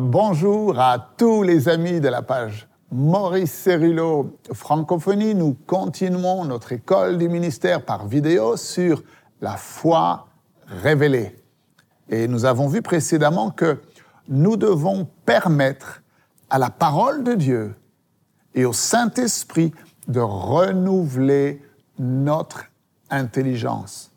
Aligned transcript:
Bonjour 0.00 0.80
à 0.80 0.98
tous 0.98 1.42
les 1.42 1.68
amis 1.68 2.00
de 2.00 2.08
la 2.08 2.22
page 2.22 2.66
Maurice 2.90 3.52
Cerullo 3.52 4.38
Francophonie. 4.52 5.36
Nous 5.36 5.56
continuons 5.66 6.44
notre 6.44 6.72
école 6.72 7.16
du 7.16 7.28
ministère 7.28 7.84
par 7.84 8.08
vidéo 8.08 8.56
sur 8.56 9.04
la 9.40 9.56
foi 9.56 10.26
révélée. 10.66 11.36
Et 12.08 12.26
nous 12.26 12.44
avons 12.44 12.66
vu 12.66 12.82
précédemment 12.82 13.50
que 13.50 13.82
nous 14.28 14.56
devons 14.56 15.06
permettre 15.26 16.02
à 16.50 16.58
la 16.58 16.70
parole 16.70 17.22
de 17.22 17.34
Dieu 17.34 17.76
et 18.54 18.64
au 18.64 18.72
Saint-Esprit 18.72 19.72
de 20.08 20.20
renouveler 20.20 21.62
notre 22.00 22.64
intelligence. 23.10 24.10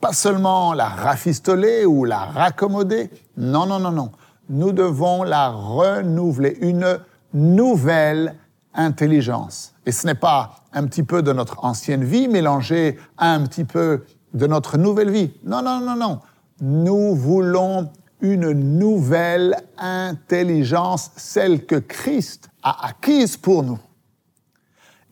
Pas 0.00 0.12
seulement 0.12 0.74
la 0.74 0.88
rafistoler 0.88 1.86
ou 1.86 2.04
la 2.04 2.18
raccommoder, 2.18 3.10
non, 3.38 3.64
non, 3.64 3.78
non, 3.78 3.92
non. 3.92 4.12
Nous 4.48 4.72
devons 4.72 5.22
la 5.22 5.48
renouveler, 5.48 6.58
une 6.60 6.98
nouvelle 7.32 8.36
intelligence. 8.74 9.74
Et 9.86 9.92
ce 9.92 10.06
n'est 10.06 10.14
pas 10.14 10.56
un 10.72 10.86
petit 10.86 11.02
peu 11.02 11.22
de 11.22 11.32
notre 11.32 11.64
ancienne 11.64 12.04
vie 12.04 12.28
mélangé 12.28 12.98
à 13.16 13.32
un 13.32 13.46
petit 13.46 13.64
peu 13.64 14.04
de 14.34 14.46
notre 14.46 14.76
nouvelle 14.76 15.10
vie. 15.10 15.32
Non, 15.44 15.62
non, 15.62 15.80
non, 15.80 15.96
non. 15.96 16.20
Nous 16.60 17.14
voulons 17.14 17.90
une 18.20 18.52
nouvelle 18.52 19.56
intelligence, 19.78 21.10
celle 21.16 21.66
que 21.66 21.76
Christ 21.76 22.48
a 22.62 22.86
acquise 22.86 23.36
pour 23.36 23.62
nous. 23.62 23.78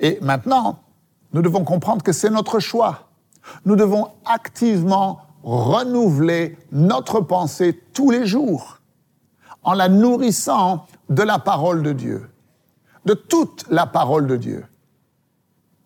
Et 0.01 0.19
maintenant, 0.21 0.81
nous 1.33 1.43
devons 1.43 1.65
comprendre 1.65 2.03
que 2.03 2.13
c'est 2.13 2.31
notre 2.31 2.59
choix. 2.59 3.09
Nous 3.65 3.77
devons 3.77 4.09
activement 4.25 5.21
renouveler 5.43 6.59
notre 6.71 7.21
pensée 7.21 7.81
tous 7.93 8.11
les 8.11 8.27
jours 8.27 8.82
en 9.63 9.75
la 9.75 9.89
nourrissant 9.89 10.87
de 11.09 11.23
la 11.23 11.39
parole 11.39 11.83
de 11.83 11.93
Dieu, 11.93 12.31
de 13.05 13.15
toute 13.15 13.65
la 13.71 13.87
parole 13.87 14.27
de 14.27 14.37
Dieu. 14.37 14.67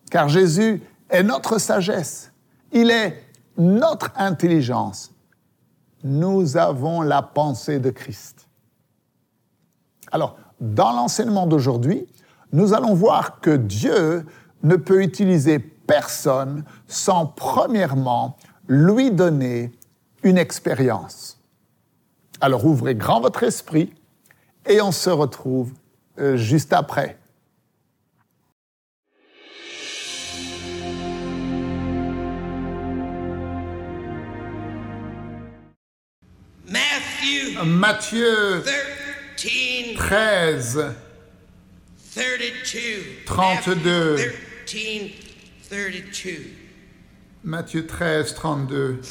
Car 0.09 0.29
Jésus 0.29 0.81
est 1.09 1.23
notre 1.23 1.57
sagesse, 1.57 2.31
il 2.71 2.91
est 2.91 3.23
notre 3.57 4.11
intelligence. 4.15 5.11
Nous 6.03 6.57
avons 6.57 7.01
la 7.01 7.21
pensée 7.21 7.79
de 7.79 7.89
Christ. 7.89 8.47
Alors, 10.11 10.37
dans 10.59 10.91
l'enseignement 10.91 11.47
d'aujourd'hui, 11.47 12.07
nous 12.51 12.73
allons 12.73 12.93
voir 12.93 13.39
que 13.41 13.55
Dieu 13.55 14.25
ne 14.63 14.75
peut 14.75 15.03
utiliser 15.03 15.59
personne 15.59 16.63
sans 16.87 17.25
premièrement 17.25 18.37
lui 18.67 19.11
donner 19.11 19.71
une 20.23 20.37
expérience. 20.37 21.36
Alors 22.39 22.65
ouvrez 22.65 22.95
grand 22.95 23.19
votre 23.19 23.43
esprit 23.43 23.93
et 24.67 24.81
on 24.81 24.91
se 24.91 25.09
retrouve 25.09 25.73
euh, 26.19 26.37
juste 26.37 26.73
après. 26.73 27.17
Matthieu 37.65 38.63
13, 39.95 40.93
32. 43.25 44.17
Matthieu 47.43 47.87
13, 47.87 48.33
32. 48.35 49.01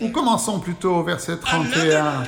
Ou 0.00 0.08
commençons 0.10 0.60
plutôt 0.60 0.96
au 0.96 1.02
verset 1.04 1.36
31. 1.36 2.24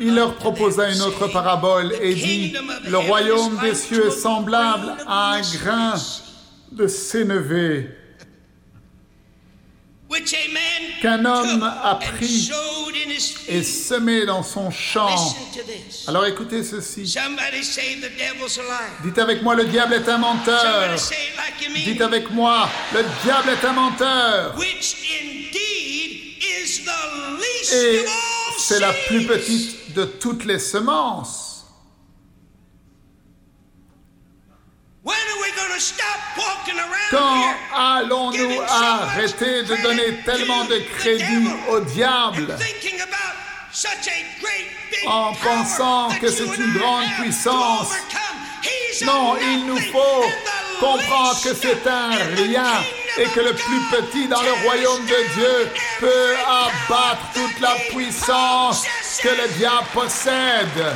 Il 0.00 0.14
leur 0.14 0.34
proposa 0.36 0.90
une 0.90 1.02
autre 1.02 1.28
parabole 1.28 1.92
et 2.00 2.14
dit, 2.14 2.54
le 2.88 2.98
royaume 2.98 3.58
des 3.58 3.74
cieux 3.74 4.08
est 4.08 4.10
semblable 4.10 4.94
à 5.06 5.34
un 5.34 5.40
grain 5.40 5.94
de 6.72 6.86
sénévé 6.86 7.90
qu'un 11.00 11.24
homme 11.24 11.62
a 11.62 11.94
pris 11.96 12.50
et 13.48 13.62
semé 13.62 14.26
dans 14.26 14.42
son 14.42 14.70
champ. 14.70 15.34
Alors 16.06 16.26
écoutez 16.26 16.62
ceci. 16.62 17.16
Dites 19.02 19.18
avec 19.18 19.42
moi, 19.42 19.54
le 19.54 19.64
diable 19.64 19.94
est 19.94 20.08
un 20.08 20.18
menteur. 20.18 20.96
Dites 21.74 22.00
avec 22.00 22.30
moi, 22.30 22.68
le 22.94 23.04
diable 23.24 23.50
est 23.50 23.64
un 23.64 23.72
menteur. 23.72 24.54
Et 27.72 28.04
c'est 28.58 28.80
la 28.80 28.92
plus 28.92 29.26
petite 29.26 29.94
de 29.94 30.04
toutes 30.04 30.44
les 30.44 30.58
semences. 30.58 31.49
Quand 37.10 37.54
allons-nous 37.74 38.60
arrêter 38.68 39.62
de 39.62 39.82
donner 39.82 40.16
tellement 40.24 40.64
de 40.64 40.78
crédit 40.98 41.48
au 41.68 41.80
diable? 41.80 42.56
en 45.06 45.32
pensant 45.32 46.08
que 46.20 46.30
c'est 46.30 46.44
une 46.44 46.78
grande 46.78 47.06
puissance. 47.20 47.88
Non, 49.02 49.36
il 49.40 49.66
nous 49.66 49.80
faut 49.92 50.24
comprendre 50.78 51.40
que 51.42 51.54
c'est 51.54 51.86
un 51.86 52.10
rien 52.36 52.82
et 53.18 53.24
que 53.24 53.40
le 53.40 53.54
plus 53.54 53.80
petit 53.90 54.28
dans 54.28 54.42
le 54.42 54.52
royaume 54.64 55.04
de 55.06 55.34
Dieu 55.34 55.72
peut 56.00 56.34
abattre 56.46 57.22
toute 57.34 57.60
la 57.60 57.74
puissance 57.90 58.84
que 59.22 59.28
le 59.28 59.48
diable 59.56 59.86
possède. 59.94 60.94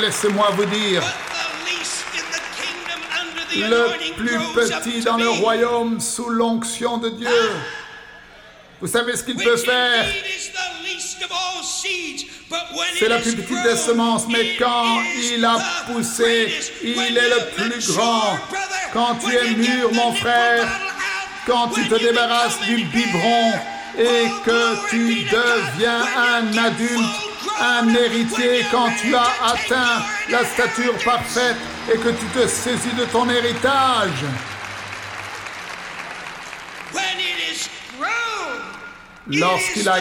Laissez-moi 0.00 0.50
vous 0.52 0.64
dire, 0.64 1.02
le 3.54 4.14
plus 4.16 4.38
petit 4.54 5.00
dans 5.00 5.16
le 5.16 5.28
royaume 5.28 6.00
sous 6.00 6.28
l'onction 6.28 6.98
de 6.98 7.10
Dieu. 7.10 7.50
Vous 8.80 8.88
savez 8.88 9.16
ce 9.16 9.24
qu'il 9.24 9.36
peut 9.36 9.56
faire. 9.56 10.04
C'est 12.98 13.08
la 13.08 13.18
plus 13.18 13.36
petite 13.36 13.62
des 13.62 13.76
semences, 13.76 14.26
mais 14.28 14.56
quand 14.58 15.00
il 15.16 15.44
a 15.44 15.58
poussé, 15.86 16.52
il 16.82 16.98
est 16.98 17.28
le 17.28 17.54
plus 17.54 17.92
grand. 17.92 18.38
Quand 18.92 19.16
tu 19.16 19.34
es 19.34 19.50
mûr, 19.50 19.92
mon 19.92 20.12
frère, 20.12 20.68
quand 21.46 21.68
tu 21.68 21.88
te 21.88 21.94
débarrasses 21.94 22.60
du 22.60 22.84
biberon 22.84 23.52
et 23.98 24.28
que 24.44 24.90
tu 24.90 25.24
deviens 25.24 26.04
un 26.16 26.56
adulte, 26.58 27.31
un 27.62 27.94
héritier 27.94 28.66
quand 28.70 28.90
tu 29.00 29.14
as 29.14 29.30
atteint 29.44 30.02
la 30.30 30.44
stature 30.44 30.96
parfaite 31.04 31.56
et 31.92 31.98
que 31.98 32.08
tu 32.08 32.26
te 32.26 32.46
saisis 32.46 32.94
de 32.98 33.04
ton 33.04 33.28
héritage. 33.30 34.24
Lorsqu'il 39.28 39.88
a 39.88 39.98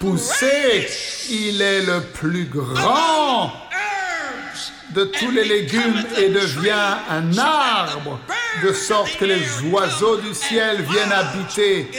poussé, 0.00 0.88
il 1.30 1.60
est 1.60 1.82
le 1.82 2.00
plus 2.00 2.46
grand 2.46 3.52
de 4.94 5.04
tous 5.04 5.30
les 5.30 5.44
légumes 5.44 6.04
et 6.18 6.28
devient 6.28 6.96
un 7.08 7.38
arbre, 7.38 8.18
de 8.62 8.72
sorte 8.72 9.16
que 9.18 9.24
les 9.24 9.42
oiseaux 9.70 10.16
du 10.18 10.34
ciel 10.34 10.82
viennent 10.82 11.12
habiter 11.12 11.90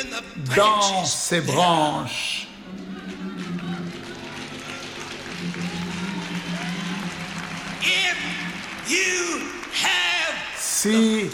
dans 0.55 1.05
ses 1.05 1.41
branches. 1.41 2.42
Si 10.57 11.29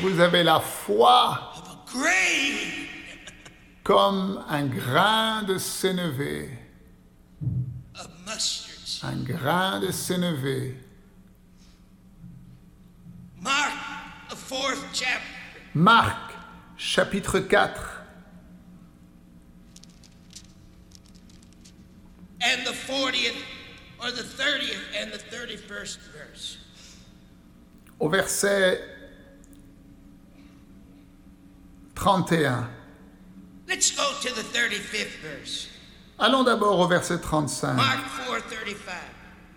vous 0.00 0.20
avez 0.20 0.42
la 0.42 0.60
foi 0.60 1.52
comme 3.82 4.44
un 4.48 4.66
grain 4.66 5.42
de 5.44 5.58
sénévé, 5.58 6.50
un 9.02 9.16
grain 9.22 9.80
de 9.80 9.90
sénévé, 9.90 10.76
Marc, 15.74 16.34
chapitre 16.76 17.40
4. 17.40 17.98
And 22.44 22.66
the 22.66 22.72
40th 22.72 23.36
or 24.00 24.10
the 24.10 24.22
30th 24.22 24.76
and 25.00 25.12
the 25.12 25.18
31st 25.18 25.98
verse 26.12 26.58
au 28.02 28.08
verset 28.08 28.82
31. 31.94 32.68
Let's 33.68 33.92
go 33.92 34.02
to 34.22 34.34
the 34.34 34.42
35th 34.42 35.20
verse. 35.22 35.68
Allons 36.18 36.42
d'abord 36.42 36.80
au 36.80 36.88
verset 36.88 37.20
35. 37.20 37.74
Mark 37.74 38.00
4:35. 38.26 38.74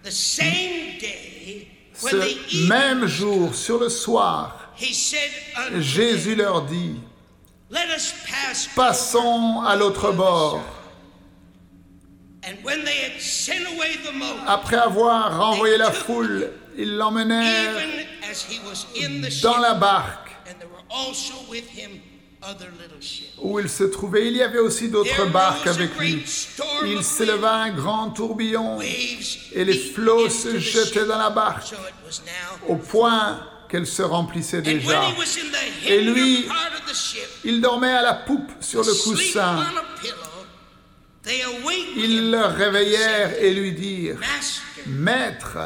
The 0.03 0.11
same 0.11 0.99
day 0.99 1.67
Ce 1.95 2.67
même 2.67 3.07
jour, 3.07 3.55
sur 3.55 3.79
le 3.79 3.89
soir, 3.89 4.73
Jésus 5.79 6.35
leur 6.35 6.63
dit, 6.63 6.99
Passons 8.75 9.61
à 9.65 9.75
l'autre 9.75 10.11
bord. 10.11 10.61
Après 14.45 14.77
avoir 14.77 15.39
renvoyé 15.39 15.77
la 15.77 15.91
foule, 15.91 16.51
ils 16.77 16.95
l'emmenèrent 16.95 17.79
dans 19.41 19.57
la 19.57 19.73
barque 19.73 20.35
où 23.41 23.59
il 23.59 23.69
se 23.69 23.83
trouvait. 23.85 24.27
Il 24.27 24.37
y 24.37 24.41
avait 24.41 24.59
aussi 24.59 24.89
d'autres 24.89 25.25
barques 25.27 25.67
avec 25.67 25.97
lui. 25.97 26.23
Il 26.85 27.03
s'éleva 27.03 27.55
un 27.55 27.71
grand 27.71 28.11
tourbillon 28.11 28.79
et 28.81 29.65
les 29.65 29.77
flots 29.77 30.29
se 30.29 30.59
jetaient 30.59 31.05
dans 31.05 31.17
la 31.17 31.29
barque 31.29 31.73
au 32.67 32.75
point 32.75 33.39
qu'elle 33.69 33.87
se 33.87 34.03
remplissait 34.03 34.61
déjà. 34.61 35.03
Et 35.85 36.01
lui, 36.01 36.47
il 37.43 37.61
dormait 37.61 37.93
à 37.93 38.01
la 38.01 38.13
poupe 38.13 38.51
sur 38.59 38.83
le 38.83 38.93
coussin. 38.93 39.65
Ils 41.97 42.29
le 42.29 42.45
réveillèrent 42.45 43.41
et 43.41 43.53
lui 43.53 43.71
dirent, 43.73 44.19
Maître, 44.85 45.57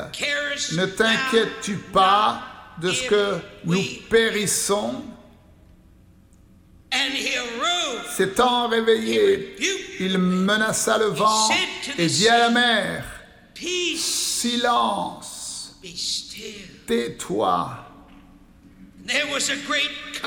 ne 0.71 0.85
t'inquiètes-tu 0.85 1.75
pas 1.75 2.41
de 2.81 2.91
ce 2.91 3.07
que 3.07 3.37
nous 3.65 3.83
périssons. 4.09 5.03
S'étant 8.15 8.67
réveillé, 8.67 9.55
il 9.99 10.17
menaça 10.17 10.97
le 10.97 11.05
vent 11.05 11.49
et 11.97 12.07
dit 12.07 12.27
à 12.27 12.37
la 12.39 12.49
mer, 12.49 13.05
Silence, 13.95 15.79
tais-toi. 16.87 17.85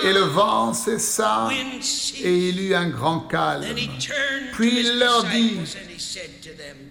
Et 0.03 0.13
le 0.13 0.21
vent 0.21 0.75
cessa 0.75 1.49
et 2.23 2.49
il 2.49 2.61
eut 2.61 2.75
un 2.75 2.89
grand 2.89 3.21
calme. 3.21 3.65
Puis 4.55 4.81
il 4.81 4.99
leur 4.99 5.25
dit, 5.25 5.59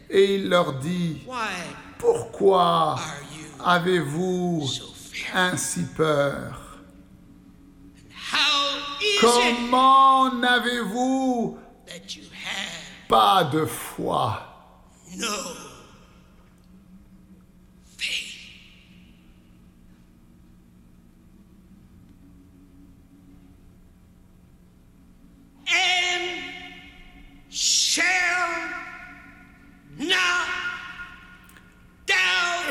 et 0.09 0.35
il 0.35 0.49
leur 0.49 0.73
dit, 0.73 1.21
pourquoi 1.97 2.99
avez-vous 3.63 4.69
ainsi 5.33 5.85
peur. 5.95 6.79
Comment 9.19 10.33
n'avez-vous 10.33 11.57
pas 13.07 13.43
de 13.45 13.65
foi? 13.65 14.47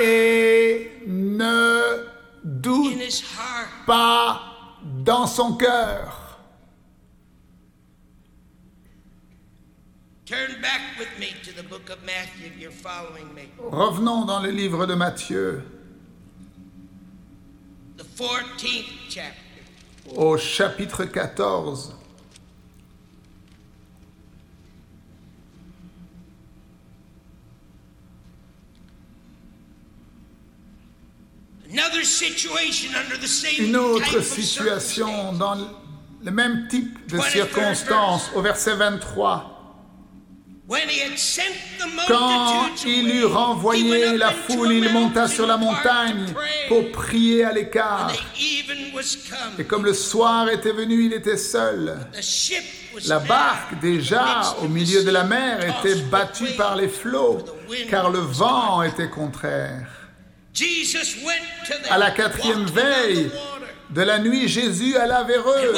et 0.03 1.03
ne 1.07 2.07
doute 2.45 3.25
pas 3.87 4.41
dans 4.85 5.27
son 5.27 5.57
cœur. 5.57 6.39
Revenons 13.71 14.25
dans 14.25 14.41
le 14.41 14.51
livre 14.51 14.87
de 14.87 14.95
Matthieu. 14.95 15.65
Au 20.17 20.37
chapitre 20.37 21.05
14. 21.05 22.00
Une 33.59 33.77
autre 33.77 34.21
situation 34.23 35.33
dans 35.33 35.57
le 36.23 36.31
même 36.31 36.69
type 36.69 37.11
de 37.11 37.21
circonstances 37.21 38.31
au 38.35 38.43
verset 38.43 38.75
23. 38.75 39.57
Quand 42.07 42.85
il 42.87 43.17
eut 43.17 43.25
renvoyé 43.25 44.17
la 44.17 44.31
foule, 44.31 44.73
il 44.73 44.93
monta 44.93 45.27
sur 45.27 45.47
la 45.47 45.57
montagne 45.57 46.27
pour 46.69 46.93
prier 46.93 47.45
à 47.45 47.53
l'écart. 47.53 48.13
Et 49.59 49.65
comme 49.65 49.85
le 49.85 49.95
soir 49.95 50.49
était 50.49 50.73
venu, 50.73 51.07
il 51.07 51.13
était 51.13 51.37
seul. 51.37 51.99
La 53.07 53.19
barque, 53.19 53.81
déjà 53.81 54.55
au 54.63 54.69
milieu 54.69 55.03
de 55.03 55.11
la 55.11 55.25
mer, 55.25 55.59
était 55.65 55.97
battue 56.03 56.53
par 56.57 56.77
les 56.77 56.89
flots, 56.89 57.45
car 57.89 58.11
le 58.11 58.21
vent 58.21 58.83
était 58.83 59.11
contraire. 59.11 60.00
À 61.91 61.99
la 61.99 62.11
quatrième 62.11 62.67
veille 62.67 63.31
de 63.91 64.03
la 64.03 64.19
nuit, 64.19 64.49
Jésus 64.49 64.97
alla 64.97 65.25
vers 65.25 65.49
eux, 65.49 65.75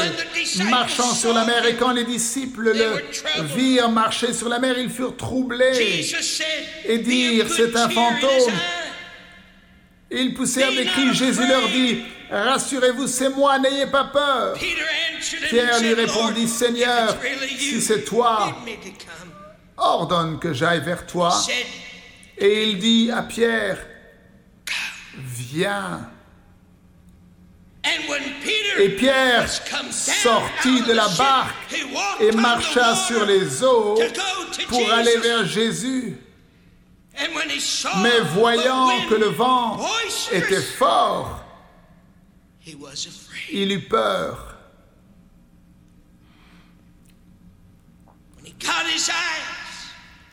marchant 0.70 1.14
sur 1.14 1.32
la 1.32 1.44
mer. 1.44 1.64
Et 1.66 1.76
quand 1.76 1.92
les 1.92 2.04
disciples 2.04 2.72
le 2.72 3.44
virent 3.54 3.90
marcher 3.90 4.32
sur 4.32 4.48
la 4.48 4.58
mer, 4.58 4.78
ils 4.78 4.90
furent 4.90 5.16
troublés 5.16 6.06
et 6.84 6.98
dirent, 6.98 7.46
c'est 7.54 7.74
un 7.76 7.88
fantôme. 7.88 8.52
Ils 10.10 10.34
poussèrent 10.34 10.72
des 10.72 10.84
cris. 10.84 11.14
Jésus 11.14 11.46
leur 11.46 11.66
dit, 11.68 12.02
rassurez-vous, 12.30 13.06
c'est 13.06 13.30
moi, 13.30 13.58
n'ayez 13.58 13.86
pas 13.86 14.04
peur. 14.04 14.56
Pierre 15.48 15.80
lui 15.80 15.94
répondit, 15.94 16.48
Seigneur, 16.48 17.16
si 17.58 17.80
c'est 17.80 18.04
toi, 18.04 18.54
ordonne 19.76 20.38
que 20.38 20.52
j'aille 20.52 20.80
vers 20.80 21.06
toi. 21.06 21.34
Et 22.36 22.68
il 22.68 22.78
dit 22.78 23.10
à 23.10 23.22
Pierre, 23.22 23.78
viens. 25.52 26.08
Et 28.78 28.90
Pierre 28.90 29.48
sortit 29.48 30.82
de 30.82 30.92
la 30.92 31.08
barque 31.08 31.74
et 32.20 32.32
marcha 32.32 32.94
sur 32.94 33.26
les 33.26 33.62
eaux 33.62 33.98
pour 34.68 34.90
aller 34.92 35.16
vers 35.18 35.44
Jésus. 35.44 36.16
Mais 38.02 38.20
voyant 38.32 39.06
que 39.08 39.14
le 39.14 39.26
vent 39.26 39.84
était 40.30 40.62
fort, 40.62 41.44
il 43.50 43.72
eut 43.72 43.88
peur. 43.88 44.56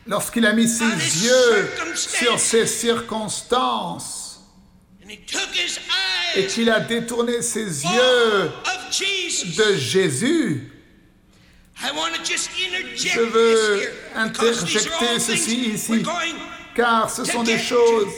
Lorsqu'il 0.06 0.46
a 0.46 0.52
mis 0.52 0.68
ses 0.68 0.84
yeux 1.24 1.70
sur 1.94 2.38
ces 2.38 2.66
circonstances, 2.66 4.19
et 6.36 6.46
qu'il 6.46 6.70
a 6.70 6.80
détourné 6.80 7.42
ses 7.42 7.84
yeux 7.84 8.50
de 9.56 9.76
Jésus. 9.76 10.70
Je 12.96 13.20
veux 13.20 13.92
interjecter 14.14 15.18
ceci 15.18 15.70
ici, 15.74 16.02
car 16.74 17.10
ce 17.10 17.24
sont 17.24 17.42
des 17.42 17.58
choses 17.58 18.12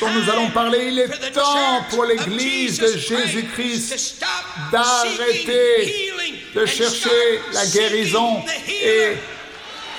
dont 0.00 0.10
nous 0.10 0.30
allons 0.30 0.50
parler. 0.50 0.88
Il 0.88 0.98
est 0.98 1.32
temps 1.32 1.84
pour 1.90 2.04
l'Église 2.04 2.78
de 2.78 2.96
Jésus-Christ 2.96 4.24
d'arrêter 4.72 6.12
de 6.54 6.64
chercher 6.64 7.40
la 7.52 7.66
guérison 7.66 8.42
et 8.68 9.12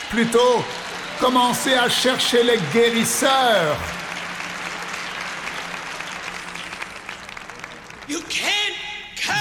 plutôt 0.10 0.64
commencer 1.20 1.74
à 1.74 1.88
chercher 1.90 2.44
les 2.44 2.60
guérisseurs. 2.74 3.78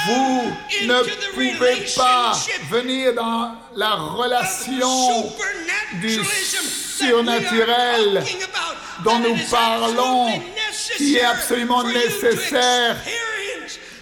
Vous 0.06 0.52
ne 0.82 1.02
pouvez 1.34 1.86
pas 1.96 2.32
venir 2.70 3.14
dans 3.14 3.56
la 3.74 3.94
relation 3.94 5.32
du 5.94 6.20
surnaturel 6.96 8.24
dont 9.04 9.18
nous 9.18 9.36
parlons, 9.50 10.40
qui 10.96 11.16
est 11.16 11.24
absolument 11.24 11.82
nécessaire 11.84 12.96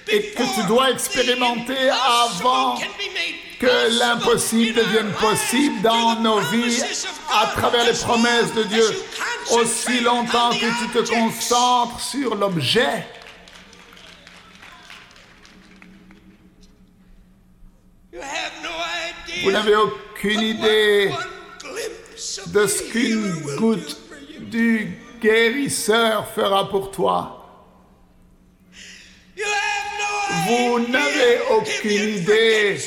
et 0.09 0.31
que 0.33 0.43
tu 0.55 0.67
dois 0.67 0.91
expérimenter 0.91 1.91
avant 1.91 2.79
que 3.59 3.99
l'impossible 3.99 4.75
devienne 4.75 5.13
possible 5.13 5.81
dans 5.83 6.17
nos 6.17 6.41
vies 6.41 6.83
à 7.31 7.47
travers 7.47 7.85
les 7.85 7.99
promesses 7.99 8.53
de 8.55 8.65
Dieu. 8.65 9.05
Aussi 9.53 10.01
longtemps 10.01 10.51
que 10.51 10.59
tu 10.59 10.89
te 10.93 11.11
concentres 11.11 12.01
sur 12.01 12.35
l'objet, 12.35 13.07
Vous 19.43 19.51
n'avez 19.51 19.75
aucune 19.75 20.41
idée 20.41 21.11
de 22.47 22.67
ce 22.67 22.83
qu'une 22.85 23.33
goutte 23.57 23.99
du 24.41 24.99
guérisseur 25.21 26.29
fera 26.33 26.69
pour 26.69 26.91
toi. 26.91 27.41
Vous 30.47 30.79
n'avez 30.89 31.41
aucune 31.51 32.19
idée 32.19 32.79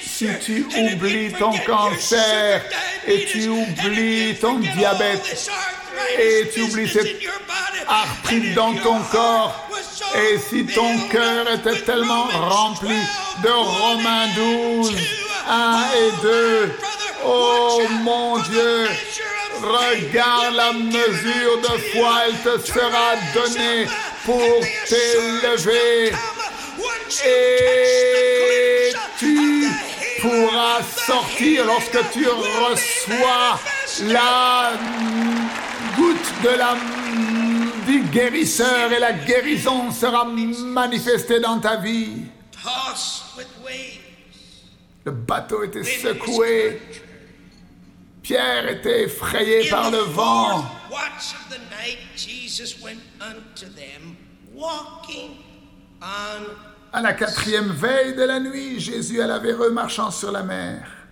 si 0.00 0.28
tu 0.40 0.66
oublies 0.76 1.32
ton 1.32 1.56
cancer 1.58 2.62
et 3.06 3.24
tu 3.24 3.48
oublies 3.48 4.36
ton 4.40 4.58
diabète 4.58 5.50
et 6.18 6.48
tu 6.52 6.62
oublies 6.62 6.88
cette 6.88 7.16
arthrite 7.86 8.54
dans 8.54 8.74
ton 8.74 9.00
corps 9.04 9.68
et 10.14 10.38
si 10.38 10.66
ton 10.66 11.08
cœur 11.08 11.50
était 11.50 11.80
tellement 11.80 12.24
rempli 12.24 12.96
de 13.42 13.50
Romains 13.50 14.28
12, 14.34 14.96
1 15.48 15.84
et 15.96 16.22
2, 16.22 16.78
oh 17.24 17.82
mon 18.02 18.38
Dieu, 18.38 18.88
regarde 19.62 20.54
la 20.54 20.72
mesure 20.72 21.60
de 21.62 21.78
foi, 21.92 22.22
elle 22.26 22.38
te 22.38 22.66
sera 22.66 23.14
donnée 23.34 23.86
pour 24.24 24.60
t'élever. 24.88 26.12
Et 27.26 28.92
tu 29.18 29.68
pourras 30.20 30.82
sortir 31.06 31.64
lorsque 31.66 32.12
tu 32.12 32.26
reçois 32.26 33.60
la 34.08 34.72
goutte 35.96 36.42
de 36.42 36.58
la 36.58 36.74
du 37.86 38.00
guérisseur 38.00 38.92
et 38.92 38.98
la 38.98 39.12
guérison 39.12 39.90
sera 39.90 40.24
manifestée 40.24 41.40
dans 41.40 41.58
ta 41.58 41.76
vie. 41.76 42.24
Le 45.04 45.12
bateau 45.12 45.64
était 45.64 45.84
secoué. 45.84 46.80
Pierre 48.22 48.68
était 48.68 49.04
effrayé 49.04 49.68
par 49.68 49.90
le 49.90 49.98
vent. 49.98 50.64
À 56.92 57.00
la 57.02 57.12
quatrième 57.12 57.70
veille 57.72 58.14
de 58.14 58.22
la 58.22 58.40
nuit, 58.40 58.80
Jésus 58.80 59.20
alla 59.20 59.38
vers 59.38 59.62
eux 59.62 59.72
marchant 59.72 60.10
sur 60.10 60.32
la 60.32 60.42
mer. 60.42 61.03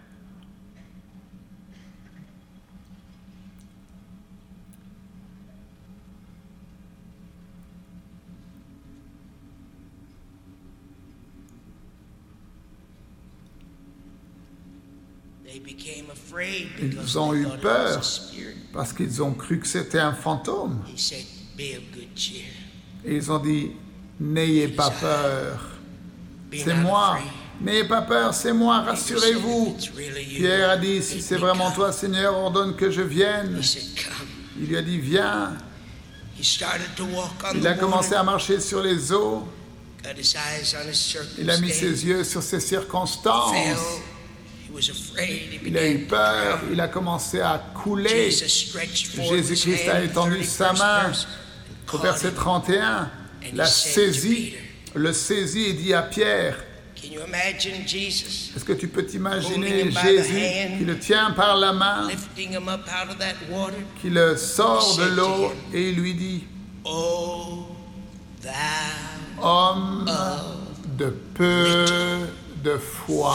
Ils 16.80 17.18
ont 17.18 17.34
eu 17.34 17.46
peur 17.60 18.00
parce 18.72 18.92
qu'ils 18.92 19.22
ont 19.22 19.32
cru 19.32 19.58
que 19.58 19.66
c'était 19.66 19.98
un 19.98 20.14
fantôme. 20.14 20.82
Et 23.04 23.16
ils 23.16 23.32
ont 23.32 23.38
dit, 23.38 23.72
n'ayez 24.18 24.68
pas 24.68 24.90
peur. 24.90 25.60
C'est 26.52 26.74
moi. 26.74 27.18
N'ayez 27.60 27.84
pas 27.84 28.02
peur, 28.02 28.34
c'est 28.34 28.52
moi, 28.52 28.80
rassurez-vous. 28.80 29.76
Pierre 30.36 30.70
a 30.70 30.76
dit, 30.76 31.02
si 31.02 31.22
c'est 31.22 31.36
vraiment 31.36 31.70
toi, 31.70 31.92
Seigneur, 31.92 32.36
ordonne 32.36 32.74
que 32.74 32.90
je 32.90 33.02
vienne. 33.02 33.62
Il 34.58 34.66
lui 34.66 34.76
a 34.76 34.82
dit, 34.82 34.98
viens. 34.98 35.52
Il 37.54 37.66
a 37.66 37.74
commencé 37.74 38.14
à 38.14 38.22
marcher 38.24 38.58
sur 38.58 38.82
les 38.82 39.12
eaux. 39.12 39.46
Il 41.38 41.50
a 41.50 41.58
mis 41.58 41.70
ses 41.70 42.04
yeux 42.04 42.24
sur 42.24 42.42
ses 42.42 42.58
circonstances. 42.58 43.54
Il 45.64 45.76
a 45.78 45.88
eu 45.88 45.98
peur, 46.00 46.60
il 46.70 46.80
a 46.80 46.88
commencé 46.88 47.40
à 47.40 47.62
couler. 47.74 48.30
Jésus-Christ 48.30 49.88
a 49.88 50.02
étendu 50.02 50.44
sa 50.44 50.72
main. 50.72 51.12
au 51.92 51.98
verset 51.98 52.32
31, 52.32 53.10
l'a 53.54 53.66
saisi, 53.66 54.54
le 54.94 55.12
saisit 55.12 55.66
et 55.66 55.72
dit 55.74 55.94
à 55.94 56.02
Pierre, 56.02 56.56
est-ce 57.04 58.64
que 58.64 58.72
tu 58.72 58.88
peux 58.88 59.04
t'imaginer 59.04 59.90
Jésus 59.90 60.42
qui 60.78 60.84
le 60.84 60.98
tient 60.98 61.32
par 61.32 61.56
la 61.56 61.72
main, 61.72 62.08
qui 64.00 64.10
le 64.10 64.36
sort 64.36 64.96
de 64.96 65.04
l'eau 65.16 65.52
et 65.72 65.88
il 65.90 65.96
lui 65.96 66.14
dit, 66.14 66.44
homme 69.42 70.06
de 70.98 71.14
peu 71.34 72.28
de 72.62 72.78
foi. 72.78 73.34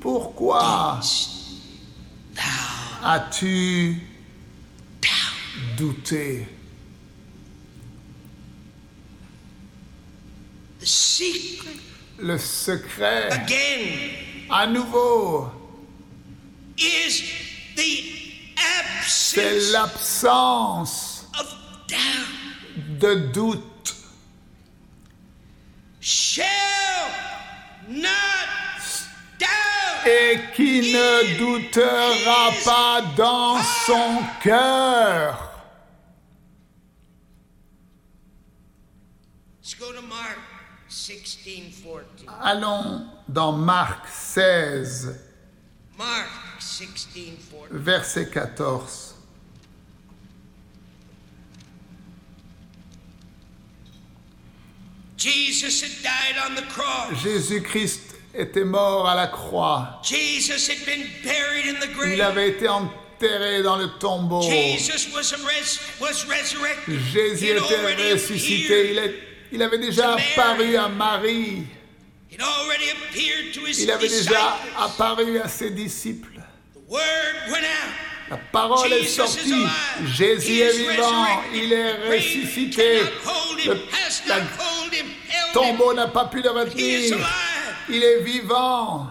Pourquoi 0.00 1.00
as-tu 3.02 3.96
douté? 5.76 6.46
Le 12.18 12.38
secret, 12.38 13.28
à 14.50 14.66
nouveau, 14.68 15.50
c'est 19.04 19.72
l'absence 19.72 21.26
de 23.00 23.14
doute 23.32 23.96
et 30.06 30.40
qui 30.54 30.92
ne 30.92 31.38
doutera 31.38 32.50
pas 32.64 33.02
dans 33.16 33.58
son 33.86 34.22
cœur. 34.42 35.48
Allons 42.40 43.06
dans 43.28 43.52
Marc 43.52 44.08
16, 44.08 45.20
verset 47.70 48.28
14. 48.30 49.11
Jésus-Christ 57.22 58.16
était 58.34 58.64
mort 58.64 59.08
à 59.08 59.14
la 59.14 59.28
croix. 59.28 60.00
Il 62.14 62.22
avait 62.22 62.48
été 62.48 62.68
enterré 62.68 63.62
dans 63.62 63.76
le 63.76 63.88
tombeau. 63.98 64.42
Jésus 67.12 67.46
était 67.46 68.12
ressuscité. 68.14 69.12
Il, 69.52 69.62
avait 69.62 69.78
déjà 69.78 70.14
apparu 70.14 70.76
à 70.76 70.88
Marie. 70.88 71.64
Il 73.78 73.90
avait 73.90 74.08
déjà 74.08 74.58
apparu 74.78 75.38
à 75.38 75.48
ses 75.48 75.70
disciples. 75.70 76.40
La 78.32 78.38
parole 78.50 78.90
est 78.94 79.08
sortie. 79.08 79.66
Jésus 80.06 80.60
est 80.60 80.72
vivant. 80.72 81.26
Il 81.52 81.70
est 81.70 82.16
ressuscité. 82.16 83.00
Le 83.66 83.74
tombeau 85.52 85.92
n'a 85.92 86.08
pas 86.08 86.24
pu 86.24 86.40
le 86.40 86.48
retenir. 86.48 87.18
Il 87.90 88.02
est 88.02 88.20
vivant. 88.22 89.08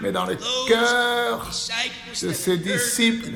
Mais 0.00 0.10
dans 0.10 0.24
le 0.24 0.36
cœur 0.66 1.48
de 2.22 2.32
ses 2.32 2.56
disciples 2.56 3.30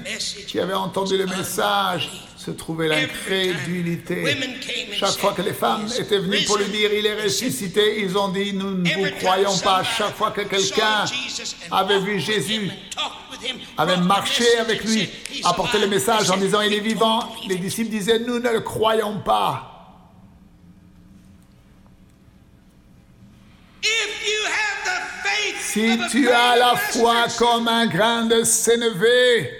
qui 0.48 0.58
avaient 0.58 0.74
entendu 0.74 1.16
le 1.16 1.26
message 1.26 2.10
se 2.44 2.50
trouvait 2.50 2.88
l'incrédulité. 2.88 4.36
Chaque 4.92 5.16
fois 5.18 5.32
que 5.32 5.42
les 5.42 5.54
femmes 5.54 5.88
étaient 5.98 6.18
venues 6.18 6.44
pour 6.46 6.58
lui 6.58 6.66
dire 6.66 6.92
il 6.92 7.06
est 7.06 7.22
ressuscité, 7.22 8.00
ils 8.00 8.18
ont 8.18 8.28
dit 8.28 8.52
nous 8.52 8.72
ne 8.72 8.90
vous 8.90 9.16
croyons 9.18 9.56
pas. 9.58 9.82
Chaque 9.82 10.14
fois 10.14 10.30
que 10.30 10.42
quelqu'un 10.42 11.04
avait 11.70 12.00
vu 12.00 12.20
Jésus, 12.20 12.70
avait 13.78 13.96
marché 13.96 14.44
avec 14.58 14.84
lui, 14.84 15.08
apporté 15.44 15.78
le 15.78 15.86
message 15.86 16.30
en 16.30 16.36
disant 16.36 16.60
il 16.60 16.74
est 16.74 16.80
vivant, 16.80 17.34
les 17.48 17.56
disciples 17.56 17.90
disaient 17.90 18.18
nous 18.18 18.40
ne 18.40 18.50
le 18.50 18.60
croyons 18.60 19.20
pas. 19.20 19.70
Si 25.60 25.98
tu 26.10 26.30
as 26.30 26.56
la 26.56 26.76
foi 26.76 27.26
comme 27.36 27.66
un 27.66 27.86
grain 27.86 28.26
de 28.26 28.44
sénévé, 28.44 29.50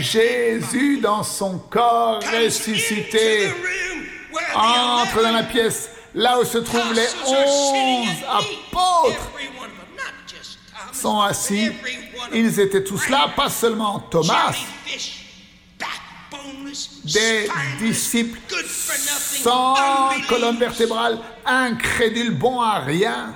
Jésus 0.00 0.98
dans 0.98 1.22
son 1.22 1.58
corps 1.58 2.22
ressuscité 2.22 3.50
entre 4.54 5.22
dans 5.22 5.32
la 5.32 5.42
pièce 5.42 5.90
là 6.14 6.38
où 6.40 6.44
se 6.44 6.58
trouvent 6.58 6.92
les 6.92 7.08
onze 7.26 8.24
apôtres 8.28 9.30
sont 10.92 11.20
assis. 11.20 11.70
Ils 12.32 12.60
étaient 12.60 12.84
tous 12.84 13.08
là, 13.08 13.32
pas 13.34 13.48
seulement 13.48 14.00
Thomas, 14.00 14.54
des 17.04 17.48
disciples 17.80 18.38
sans 19.42 19.74
colonne 20.28 20.58
vertébrale, 20.58 21.18
incrédules, 21.44 22.30
bons 22.30 22.60
à 22.60 22.80
rien. 22.80 23.34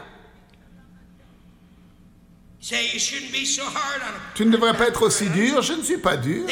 Tu 4.34 4.46
ne 4.46 4.52
devrais 4.52 4.74
pas 4.74 4.88
être 4.88 5.02
aussi 5.02 5.28
dur, 5.28 5.60
je 5.60 5.74
ne 5.74 5.82
suis 5.82 5.98
pas 5.98 6.16
dur. 6.16 6.46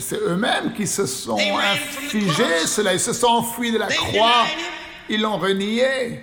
C'est 0.00 0.16
eux-mêmes 0.16 0.72
qui 0.72 0.86
se 0.86 1.04
sont 1.04 1.36
infligés 1.36 2.66
cela, 2.66 2.94
ils 2.94 3.00
se 3.00 3.12
sont 3.12 3.26
enfuis 3.26 3.70
de 3.70 3.76
la 3.76 3.88
croix, 3.88 4.46
ils 5.10 5.20
l'ont 5.20 5.36
renié. 5.36 6.22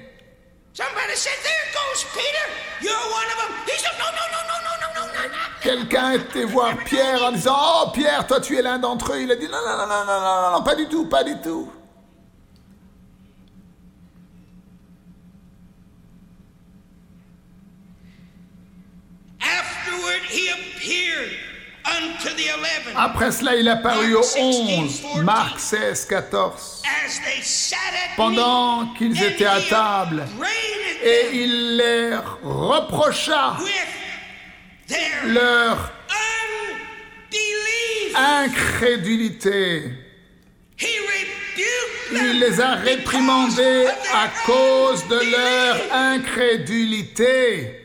Quelqu'un 5.62 6.14
était 6.14 6.46
voir 6.46 6.76
Pierre 6.86 7.22
en 7.22 7.32
disant 7.34 7.56
Oh 7.56 7.92
Pierre, 7.94 8.26
toi 8.26 8.40
tu 8.40 8.58
es 8.58 8.62
l'un 8.62 8.80
d'entre 8.80 9.14
eux. 9.14 9.22
Il 9.22 9.32
a 9.32 9.36
dit 9.36 9.48
Non, 9.48 9.60
non, 9.64 9.78
non, 9.78 10.06
non, 10.06 10.22
non, 10.22 10.52
non, 10.54 10.64
pas 10.64 10.74
du 10.74 10.88
tout, 10.88 11.06
pas 11.06 11.24
du 11.24 11.36
tout. 11.42 11.70
Après 22.96 23.32
cela, 23.32 23.56
il 23.56 23.68
apparut 23.68 24.16
aux 24.16 24.38
onze, 24.38 25.02
Marc 25.24 25.60
16, 25.60 26.06
14, 26.06 26.84
pendant 28.16 28.94
qu'ils 28.98 29.22
étaient 29.24 29.46
à 29.46 29.62
table, 29.62 30.28
et 31.04 31.30
il 31.34 31.78
les 31.78 32.16
reprocha 32.44 33.58
leur 35.26 35.92
incrédulité. 38.16 39.84
Il 42.12 42.40
les 42.40 42.60
a 42.60 42.76
réprimandés 42.76 43.86
à 44.14 44.28
cause 44.46 45.08
de 45.08 45.20
leur 45.32 45.94
incrédulité. 45.94 47.79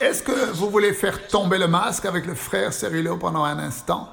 Est-ce 0.00 0.22
que 0.22 0.52
vous 0.52 0.70
voulez 0.70 0.92
faire 0.92 1.26
tomber 1.28 1.58
le 1.58 1.68
masque 1.68 2.04
avec 2.06 2.26
le 2.26 2.34
frère 2.34 2.72
Cérilo 2.72 3.16
pendant 3.16 3.44
un 3.44 3.58
instant? 3.58 4.08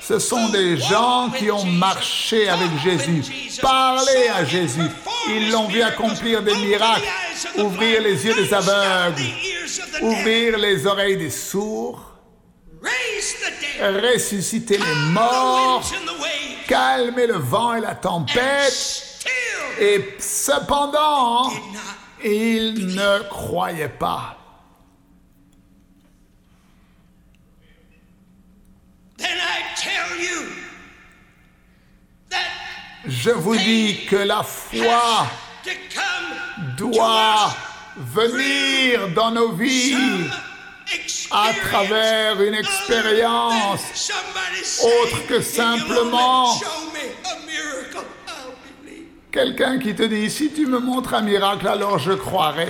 Ce 0.00 0.18
sont 0.20 0.48
des 0.50 0.76
gens 0.76 1.30
qui 1.36 1.50
ont 1.50 1.64
marché 1.64 2.48
avec 2.48 2.70
Jésus, 2.82 3.24
parlé 3.60 4.28
à 4.28 4.44
Jésus. 4.44 4.88
Ils 5.28 5.50
l'ont 5.50 5.66
vu 5.66 5.82
accomplir 5.82 6.42
des 6.42 6.54
miracles, 6.54 7.08
ouvrir 7.58 8.02
les 8.02 8.24
yeux 8.24 8.34
des 8.34 8.54
aveugles, 8.54 9.22
ouvrir 10.00 10.58
les 10.58 10.86
oreilles 10.86 11.16
des 11.16 11.30
sourds, 11.30 12.12
ressusciter 13.80 14.78
les 14.78 14.94
morts, 15.10 15.82
calmer 16.68 17.26
le 17.26 17.38
vent 17.38 17.74
et 17.74 17.80
la 17.80 17.96
tempête. 17.96 19.02
Et 19.80 20.14
cependant, 20.20 21.50
il 22.24 22.94
ne 22.94 23.28
croyait 23.28 23.88
pas. 23.88 24.36
Je 33.08 33.30
vous 33.30 33.56
dis 33.56 34.06
que 34.06 34.16
la 34.16 34.42
foi 34.42 35.26
doit 36.76 37.54
venir 37.96 39.08
dans 39.14 39.30
nos 39.30 39.52
vies 39.52 39.96
à 41.30 41.52
travers 41.68 42.40
une 42.40 42.54
expérience 42.54 44.12
autre 44.82 45.26
que 45.28 45.40
simplement 45.40 46.58
Quelqu'un 49.36 49.78
qui 49.78 49.94
te 49.94 50.02
dit, 50.02 50.30
si 50.30 50.50
tu 50.50 50.64
me 50.64 50.78
montres 50.78 51.12
un 51.12 51.20
miracle, 51.20 51.68
alors 51.68 51.98
je 51.98 52.12
croirai. 52.12 52.68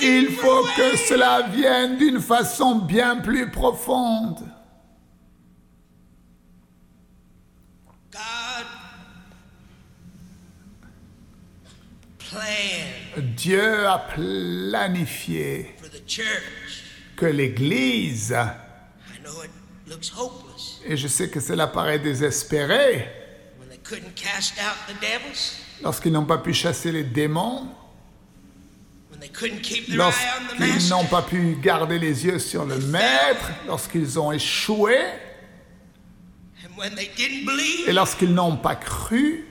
Il 0.00 0.32
faut 0.32 0.64
que 0.76 0.96
cela 0.96 1.42
vienne 1.42 1.96
d'une 1.96 2.20
façon 2.20 2.74
bien 2.74 3.18
plus 3.18 3.52
profonde. 3.52 4.40
Dieu 13.16 13.86
a 13.86 13.98
planifié 13.98 15.76
que 17.14 17.26
l'Église, 17.26 18.36
et 20.86 20.96
je 20.96 21.08
sais 21.08 21.28
que 21.28 21.40
cela 21.40 21.66
paraît 21.66 21.98
désespéré. 21.98 23.08
Lorsqu'ils 25.82 26.12
n'ont 26.12 26.24
pas 26.24 26.38
pu 26.38 26.54
chasser 26.54 26.92
les 26.92 27.02
démons, 27.04 27.68
lorsqu'ils 29.88 30.88
n'ont 30.88 31.04
pas 31.04 31.22
pu 31.22 31.56
garder 31.60 31.98
les 31.98 32.24
yeux 32.24 32.38
sur 32.38 32.64
le 32.64 32.78
maître, 32.78 33.50
lorsqu'ils 33.66 34.18
ont 34.18 34.32
échoué, 34.32 34.96
et 37.86 37.92
lorsqu'ils 37.92 38.32
n'ont 38.32 38.56
pas 38.56 38.76
cru, 38.76 39.46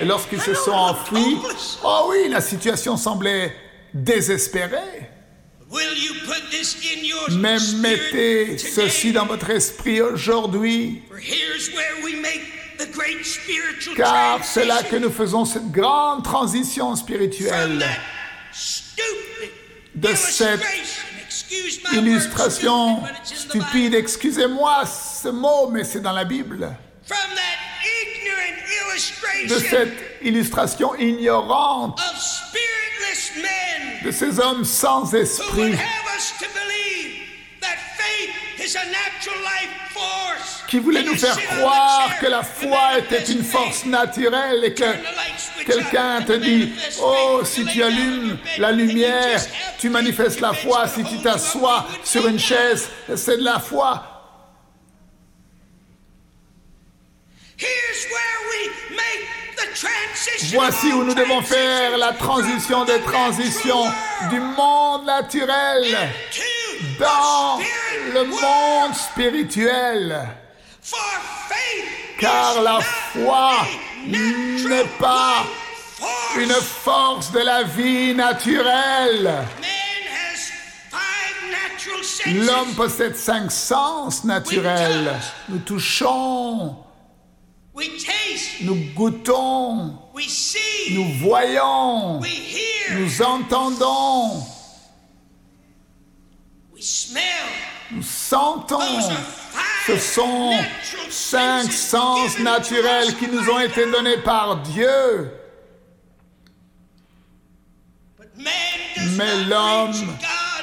et 0.00 0.04
lorsqu'ils 0.04 0.40
se 0.40 0.54
sont 0.54 0.72
enfuis, 0.72 1.38
oh 1.84 2.08
oui, 2.10 2.28
la 2.28 2.40
situation 2.40 2.96
semblait 2.96 3.54
désespérée. 3.94 5.10
Mais 7.38 7.56
mettez 7.80 8.56
ceci 8.58 9.12
dans 9.12 9.26
votre 9.26 9.50
esprit 9.50 10.00
aujourd'hui, 10.00 11.02
car 13.96 14.44
c'est 14.44 14.64
là 14.64 14.82
que 14.82 14.96
nous 14.96 15.10
faisons 15.10 15.44
cette 15.44 15.70
grande 15.70 16.24
transition 16.24 16.96
spirituelle. 16.96 17.84
de 19.94 20.14
cette 20.14 20.62
illustration 21.92 23.02
stupide, 23.24 23.94
excusez-moi 23.94 24.84
ce 24.86 25.28
mot, 25.28 25.68
mais 25.70 25.84
c'est 25.84 26.00
dans 26.00 26.12
la 26.12 26.24
Bible, 26.24 26.76
de 29.48 29.58
cette 29.58 29.98
illustration 30.22 30.94
ignorante 30.96 32.00
ces 34.12 34.38
hommes 34.40 34.64
sans 34.64 35.14
esprit. 35.14 35.74
qui 40.68 40.78
voulait 40.78 41.02
nous 41.02 41.16
faire 41.16 41.38
croire 41.56 42.18
que 42.20 42.26
la 42.26 42.42
foi 42.42 42.98
était 42.98 43.32
une 43.32 43.42
force 43.42 43.86
naturelle 43.86 44.64
et 44.64 44.74
que 44.74 44.84
quelqu'un 45.64 46.22
te 46.22 46.32
dit, 46.32 46.72
oh, 47.02 47.40
si 47.42 47.64
tu 47.64 47.82
allumes 47.82 48.36
la 48.58 48.70
lumière, 48.70 49.40
tu 49.78 49.88
manifestes 49.88 50.40
la 50.40 50.52
foi, 50.52 50.86
si 50.86 51.02
tu 51.04 51.18
t'assois 51.22 51.86
sur 52.04 52.28
une 52.28 52.38
chaise, 52.38 52.90
c'est 53.16 53.38
de 53.38 53.44
la 53.44 53.58
foi. 53.58 54.18
Here's 57.56 58.06
where 58.12 58.38
we 58.50 58.70
make 58.90 59.27
Voici 60.52 60.92
où 60.92 61.04
nous 61.04 61.14
devons 61.14 61.42
faire 61.42 61.96
la 61.96 62.12
transition 62.12 62.84
des 62.84 63.00
transitions 63.00 63.84
du 64.30 64.40
monde 64.40 65.04
naturel 65.04 65.96
dans 66.98 67.58
le 68.14 68.24
monde 68.24 68.94
spirituel. 68.94 70.28
Car 72.18 72.62
la 72.62 72.80
foi 72.80 73.66
n'est 74.06 74.88
pas 74.98 75.44
une 76.36 76.52
force 76.52 77.30
de 77.32 77.40
la 77.40 77.62
vie 77.62 78.14
naturelle. 78.14 79.44
L'homme 82.26 82.74
possède 82.74 83.16
cinq 83.16 83.50
sens 83.50 84.24
naturels. 84.24 85.14
Nous 85.48 85.58
touchons, 85.58 86.76
We 87.78 87.90
taste, 87.90 88.62
nous 88.62 88.74
goûtons, 88.92 89.96
we 90.12 90.24
see, 90.28 90.94
nous 90.94 91.12
voyons, 91.20 92.18
we 92.18 92.28
hear, 92.28 92.98
nous 92.98 93.22
entendons, 93.22 94.44
we 96.74 96.82
smell. 96.82 97.22
nous 97.92 98.02
sentons. 98.02 98.80
Ce 99.86 99.96
sont 99.96 100.58
cinq 101.08 101.70
sens 101.70 102.40
naturels 102.40 103.16
qui 103.16 103.28
nous 103.28 103.48
ont 103.48 103.60
été 103.60 103.88
donnés 103.88 104.18
par 104.18 104.56
Dieu. 104.62 105.30
Mais 108.36 109.44
l'homme 109.48 110.16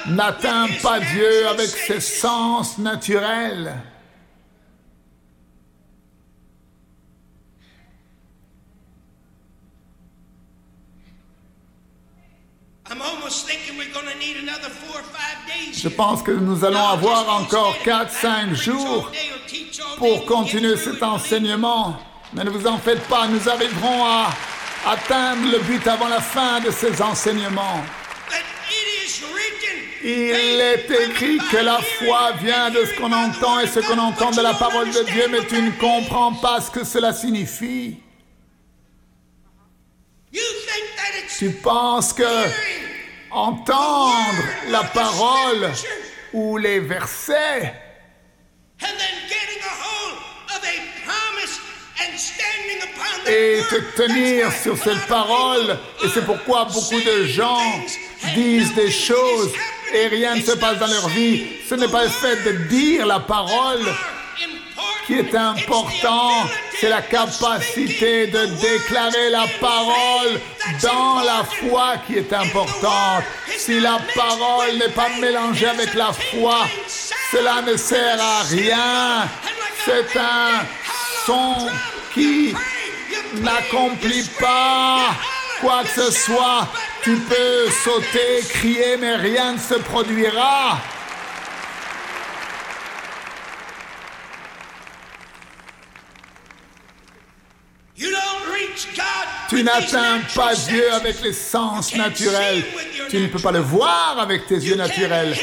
n'atteint 0.07 0.67
pas 0.83 0.99
Dieu 0.99 1.47
avec 1.47 1.69
ses 1.69 2.01
sens 2.01 2.77
naturels. 2.77 3.73
Je 15.73 15.89
pense 15.89 16.23
que 16.23 16.31
nous 16.31 16.63
allons 16.63 16.87
avoir 16.87 17.41
encore 17.41 17.75
stand 17.81 18.07
it. 18.07 18.13
4-5 18.13 18.47
Preach 18.47 18.63
jours 18.63 19.11
pour 19.97 20.25
continuer 20.25 20.77
cet 20.77 21.01
enseignement. 21.03 21.97
Mais 22.33 22.43
ne 22.43 22.49
vous 22.49 22.67
en 22.67 22.77
faites 22.77 23.03
pas, 23.07 23.27
nous 23.27 23.49
arriverons 23.49 24.05
à 24.05 24.29
atteindre 24.85 25.51
le 25.51 25.59
but 25.59 25.85
avant 25.87 26.07
la 26.07 26.21
fin 26.21 26.59
de 26.59 26.71
ces 26.71 27.01
enseignements. 27.01 27.83
Il 30.03 30.11
est 30.61 30.87
écrit 30.91 31.39
que 31.51 31.57
la 31.57 31.79
foi 31.79 32.33
vient 32.33 32.69
de 32.69 32.85
ce 32.85 32.95
qu'on 32.95 33.11
entend 33.11 33.59
et 33.59 33.67
ce 33.67 33.79
qu'on 33.79 33.97
entend 33.97 34.29
de 34.29 34.41
la 34.41 34.53
parole 34.53 34.91
de 34.91 35.03
Dieu, 35.03 35.27
mais 35.31 35.43
tu 35.45 35.59
ne 35.59 35.71
comprends 35.71 36.33
pas 36.33 36.61
ce 36.61 36.69
que 36.69 36.85
cela 36.85 37.11
signifie. 37.11 37.97
Tu 41.39 41.49
penses 41.51 42.13
que 42.13 42.23
entendre 43.35 44.43
la 44.69 44.83
parole 44.83 45.71
ou 46.33 46.57
les 46.57 46.79
versets 46.79 47.73
et 53.27 53.59
te 53.69 53.75
tenir 53.95 54.51
sur 54.51 54.77
cette 54.77 55.05
parole. 55.07 55.77
Et 56.03 56.07
c'est 56.13 56.25
pourquoi 56.25 56.65
beaucoup 56.65 57.01
de 57.01 57.25
gens 57.25 57.61
disent 58.33 58.73
des 58.75 58.91
choses 58.91 59.51
et 59.93 60.07
rien 60.07 60.35
ne 60.35 60.41
se 60.41 60.51
passe 60.51 60.77
dans 60.79 60.87
leur 60.87 61.07
vie. 61.09 61.45
Ce 61.67 61.75
n'est 61.75 61.87
pas 61.87 62.03
le 62.03 62.09
fait 62.09 62.43
de 62.43 62.51
dire 62.67 63.05
la 63.05 63.19
parole. 63.19 63.85
Qui 65.05 65.13
est 65.19 65.35
important, 65.35 66.31
c'est 66.79 66.89
la 66.89 67.01
capacité 67.01 68.27
de 68.27 68.45
déclarer 68.45 69.29
la 69.29 69.45
parole 69.59 70.39
dans 70.81 71.21
la 71.21 71.43
foi 71.43 71.95
qui 72.05 72.17
est 72.17 72.33
importante. 72.33 73.23
Si 73.57 73.79
la 73.79 73.99
parole 74.15 74.77
n'est 74.77 74.93
pas 74.93 75.09
mélangée 75.19 75.67
avec 75.67 75.93
la 75.93 76.11
foi, 76.11 76.67
cela 77.31 77.61
ne 77.61 77.77
sert 77.77 78.21
à 78.21 78.43
rien. 78.43 79.27
C'est 79.85 80.17
un 80.17 80.65
son 81.25 81.55
qui 82.13 82.55
n'accomplit 83.41 84.27
pas 84.39 84.99
quoi 85.61 85.83
que 85.83 86.01
ce 86.01 86.11
soit. 86.11 86.67
Tu 87.03 87.15
peux 87.17 87.69
sauter, 87.83 88.41
crier, 88.49 88.97
mais 88.97 89.15
rien 89.15 89.53
ne 89.53 89.59
se 89.59 89.75
produira. 89.75 90.79
You 97.97 98.11
don't 98.11 98.51
reach 98.51 98.64
God 98.64 98.64
Tu 99.49 99.63
n'atteins 99.63 100.21
pas 100.33 100.55
Dieu 100.55 100.91
avec 100.93 101.21
les 101.21 101.33
sens 101.33 101.95
naturels. 101.95 102.63
Tu 103.09 103.19
ne 103.19 103.27
peux 103.27 103.39
pas 103.39 103.51
le 103.51 103.59
voir 103.59 104.17
avec 104.19 104.47
tes 104.47 104.55
yeux 104.55 104.75
naturels. 104.75 105.35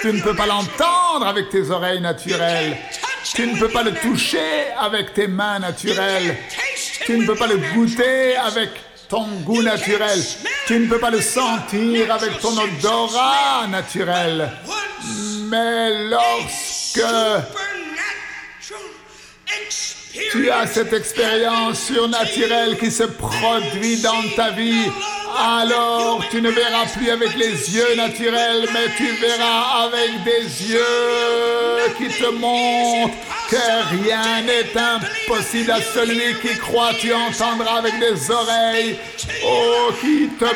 Tu 0.00 0.12
ne 0.12 0.20
peux 0.22 0.34
pas 0.34 0.46
l'entendre 0.46 1.26
avec 1.26 1.50
tes 1.50 1.70
oreilles 1.70 2.00
naturelles. 2.00 2.76
Tu 3.34 3.46
ne 3.46 3.58
peux 3.58 3.68
pas 3.68 3.82
le 3.82 3.92
toucher 3.92 4.72
avec 4.78 5.12
tes 5.12 5.26
mains 5.26 5.58
naturelles. 5.58 6.36
Tu 7.04 7.18
ne 7.18 7.26
peux 7.26 7.34
pas 7.34 7.46
le 7.46 7.58
goûter 7.74 8.36
avec 8.36 8.70
ton 9.08 9.26
goût 9.44 9.62
naturel. 9.62 10.18
Tu 10.66 10.78
ne 10.78 10.88
peux 10.88 10.98
pas 10.98 11.10
le 11.10 11.20
sentir 11.20 12.12
avec 12.12 12.38
ton 12.40 12.56
odorat 12.56 13.66
naturel. 13.68 14.50
Mais 15.48 16.08
lorsque 16.08 17.00
tu 20.30 20.50
as 20.50 20.66
cette 20.66 20.92
expérience 20.92 21.80
surnaturelle 21.80 22.76
qui 22.78 22.90
se 22.90 23.04
produit 23.04 24.00
dans 24.02 24.22
ta 24.36 24.50
vie, 24.50 24.90
alors 25.38 26.22
tu 26.30 26.42
ne 26.42 26.50
verras 26.50 26.86
plus 26.96 27.10
avec 27.10 27.36
les 27.36 27.74
yeux 27.74 27.94
naturels, 27.96 28.68
mais 28.72 28.86
tu 28.96 29.06
verras 29.20 29.86
avec 29.86 30.22
des 30.24 30.72
yeux 30.72 31.94
qui 31.98 32.08
te 32.08 32.30
montrent 32.30 33.14
que 33.48 34.02
rien 34.02 34.42
n'est 34.42 34.70
impossible 34.76 35.70
à 35.70 35.80
celui 35.80 36.34
qui 36.40 36.56
croit. 36.58 36.92
Tu 36.98 37.12
entendras 37.12 37.78
avec 37.78 37.98
des 37.98 38.30
oreilles, 38.30 38.96
oh, 39.44 39.90
qui 40.00 40.28
te 40.38 40.46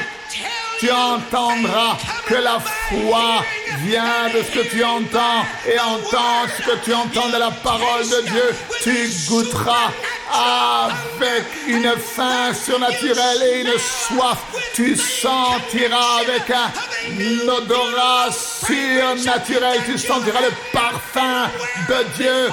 tu 0.85 0.91
entendras 0.91 1.97
que 2.27 2.35
la 2.35 2.61
foi 2.61 3.43
vient 3.85 4.29
de 4.35 4.43
ce 4.43 4.51
que 4.51 4.69
tu 4.69 4.85
entends 4.85 5.43
et 5.67 5.79
entends 5.79 6.47
ce 6.57 6.63
que 6.63 6.85
tu 6.85 6.93
entends 6.93 7.29
de 7.29 7.39
la 7.39 7.51
parole 7.51 8.03
de 8.03 8.29
Dieu. 8.29 8.55
Tu 8.83 9.11
goûteras 9.29 9.91
avec 10.31 11.45
une 11.67 11.91
faim 11.97 12.53
surnaturelle 12.53 13.43
et 13.43 13.61
une 13.63 13.79
soif. 13.79 14.39
Tu 14.75 14.95
sentiras 14.97 16.21
avec 16.21 16.51
un 16.51 17.49
odorat 17.49 18.31
surnaturel. 18.31 19.81
Tu 19.87 19.97
sentiras 19.97 20.41
le 20.41 20.53
parfum 20.73 21.49
de 21.89 22.05
Dieu 22.17 22.51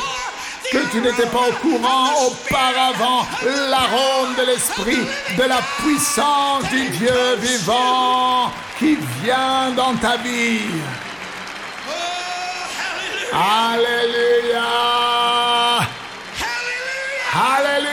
que 0.71 0.91
tu 0.91 1.01
n'étais 1.01 1.25
pas 1.27 1.49
au 1.49 1.53
courant 1.53 2.09
auparavant, 2.27 3.25
l'arôme 3.69 4.35
de 4.37 4.45
l'esprit, 4.45 5.01
de 5.37 5.43
la 5.43 5.61
puissance 5.81 6.63
du 6.69 6.89
Dieu 6.89 7.35
vivant 7.39 8.51
qui 8.77 8.97
vient 9.23 9.71
dans 9.71 9.95
ta 9.95 10.17
vie. 10.17 10.61
Alléluia! 13.33 14.59
Alléluia! 17.33 17.91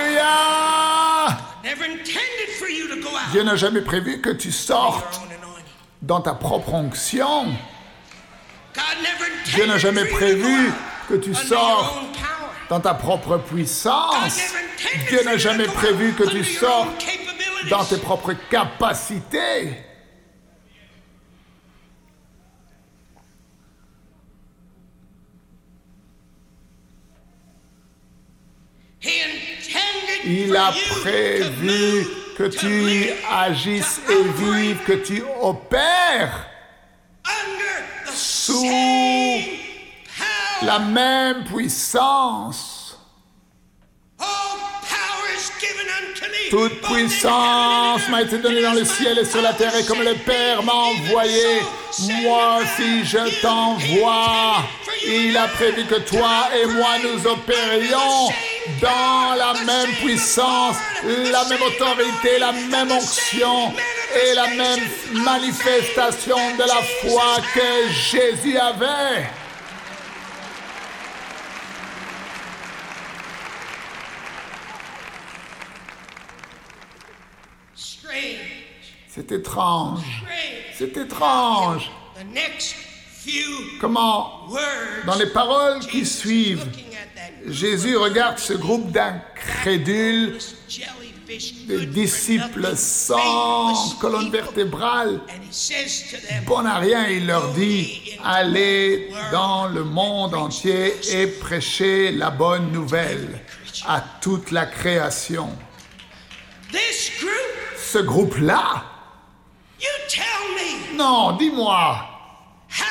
Dieu 3.30 3.42
n'a 3.42 3.56
jamais 3.56 3.82
prévu 3.82 4.20
que 4.20 4.30
tu 4.30 4.50
sortes 4.50 5.20
dans 6.02 6.20
ta 6.20 6.34
propre 6.34 6.74
onction. 6.74 7.46
Dieu 9.46 9.66
n'a 9.66 9.78
jamais 9.78 10.04
prévu 10.06 10.72
que 11.08 11.14
tu 11.14 11.30
under 11.30 12.08
dans 12.68 12.80
ta 12.80 12.94
propre 12.94 13.38
puissance. 13.38 14.52
Dieu 15.08 15.22
n'a 15.24 15.36
jamais 15.36 15.66
prévu 15.66 16.12
que 16.14 16.28
tu 16.28 16.44
sortes 16.44 17.04
dans 17.70 17.84
tes 17.84 17.98
propres 17.98 18.34
capacités. 18.50 19.84
Il 30.24 30.54
a 30.56 30.72
prévu 31.00 32.06
que 32.36 32.44
tu 32.44 33.10
agisses 33.30 34.00
et 34.10 34.22
vives, 34.42 34.78
que 34.84 34.92
tu 34.92 35.22
opères 35.40 36.46
sous. 38.12 39.57
La 40.62 40.78
même 40.78 41.44
puissance. 41.44 42.98
Toute 46.50 46.80
puissance 46.80 48.08
m'a 48.08 48.22
été 48.22 48.38
donnée 48.38 48.62
dans 48.62 48.72
le 48.72 48.84
ciel 48.84 49.18
et 49.18 49.24
sur 49.24 49.42
la 49.42 49.52
terre, 49.52 49.74
et 49.76 49.84
comme 49.84 50.02
le 50.02 50.14
Père 50.14 50.62
m'a 50.62 50.72
envoyé, 50.72 51.60
moi 52.22 52.58
aussi 52.62 53.04
je 53.04 53.42
t'envoie. 53.42 54.64
Il 55.06 55.36
a 55.36 55.46
prévu 55.48 55.84
que 55.84 55.96
toi 55.96 56.48
et 56.56 56.64
moi 56.66 56.96
nous 57.02 57.26
opérions 57.26 58.32
dans 58.80 59.34
la 59.36 59.52
même 59.64 59.94
puissance, 59.96 60.76
la 61.04 61.44
même 61.44 61.62
autorité, 61.62 62.38
la 62.38 62.52
même 62.52 62.92
onction 62.92 63.74
et 64.14 64.34
la 64.34 64.48
même 64.48 64.88
manifestation 65.12 66.36
de 66.56 66.62
la 66.66 66.82
foi 67.02 67.36
que 67.54 67.92
Jésus 67.92 68.56
avait. 68.58 69.28
C'est 79.08 79.32
étrange. 79.32 80.24
C'est 80.76 80.96
étrange. 80.96 81.90
Comment, 83.80 84.48
dans 85.06 85.16
les 85.16 85.26
paroles 85.26 85.80
qui 85.80 86.06
suivent, 86.06 86.66
Jésus 87.46 87.96
regarde 87.96 88.38
ce 88.38 88.54
groupe 88.54 88.90
d'incrédules, 88.90 90.38
de 91.68 91.84
disciples 91.84 92.74
sans 92.74 93.96
colonne 94.00 94.30
vertébrale, 94.30 95.20
bon 96.46 96.64
à 96.64 96.78
rien, 96.78 97.08
il 97.08 97.26
leur 97.26 97.52
dit, 97.52 98.18
allez 98.24 99.10
dans 99.30 99.66
le 99.66 99.84
monde 99.84 100.34
entier 100.34 100.94
et 101.12 101.26
prêchez 101.26 102.12
la 102.12 102.30
bonne 102.30 102.72
nouvelle 102.72 103.40
à 103.86 104.02
toute 104.22 104.50
la 104.52 104.64
création. 104.64 105.50
Ce 107.90 107.98
groupe-là, 107.98 108.84
you 109.80 109.88
tell 110.08 110.24
me 110.54 110.94
non, 110.96 111.36
dis-moi, 111.38 111.96
how 112.68 112.84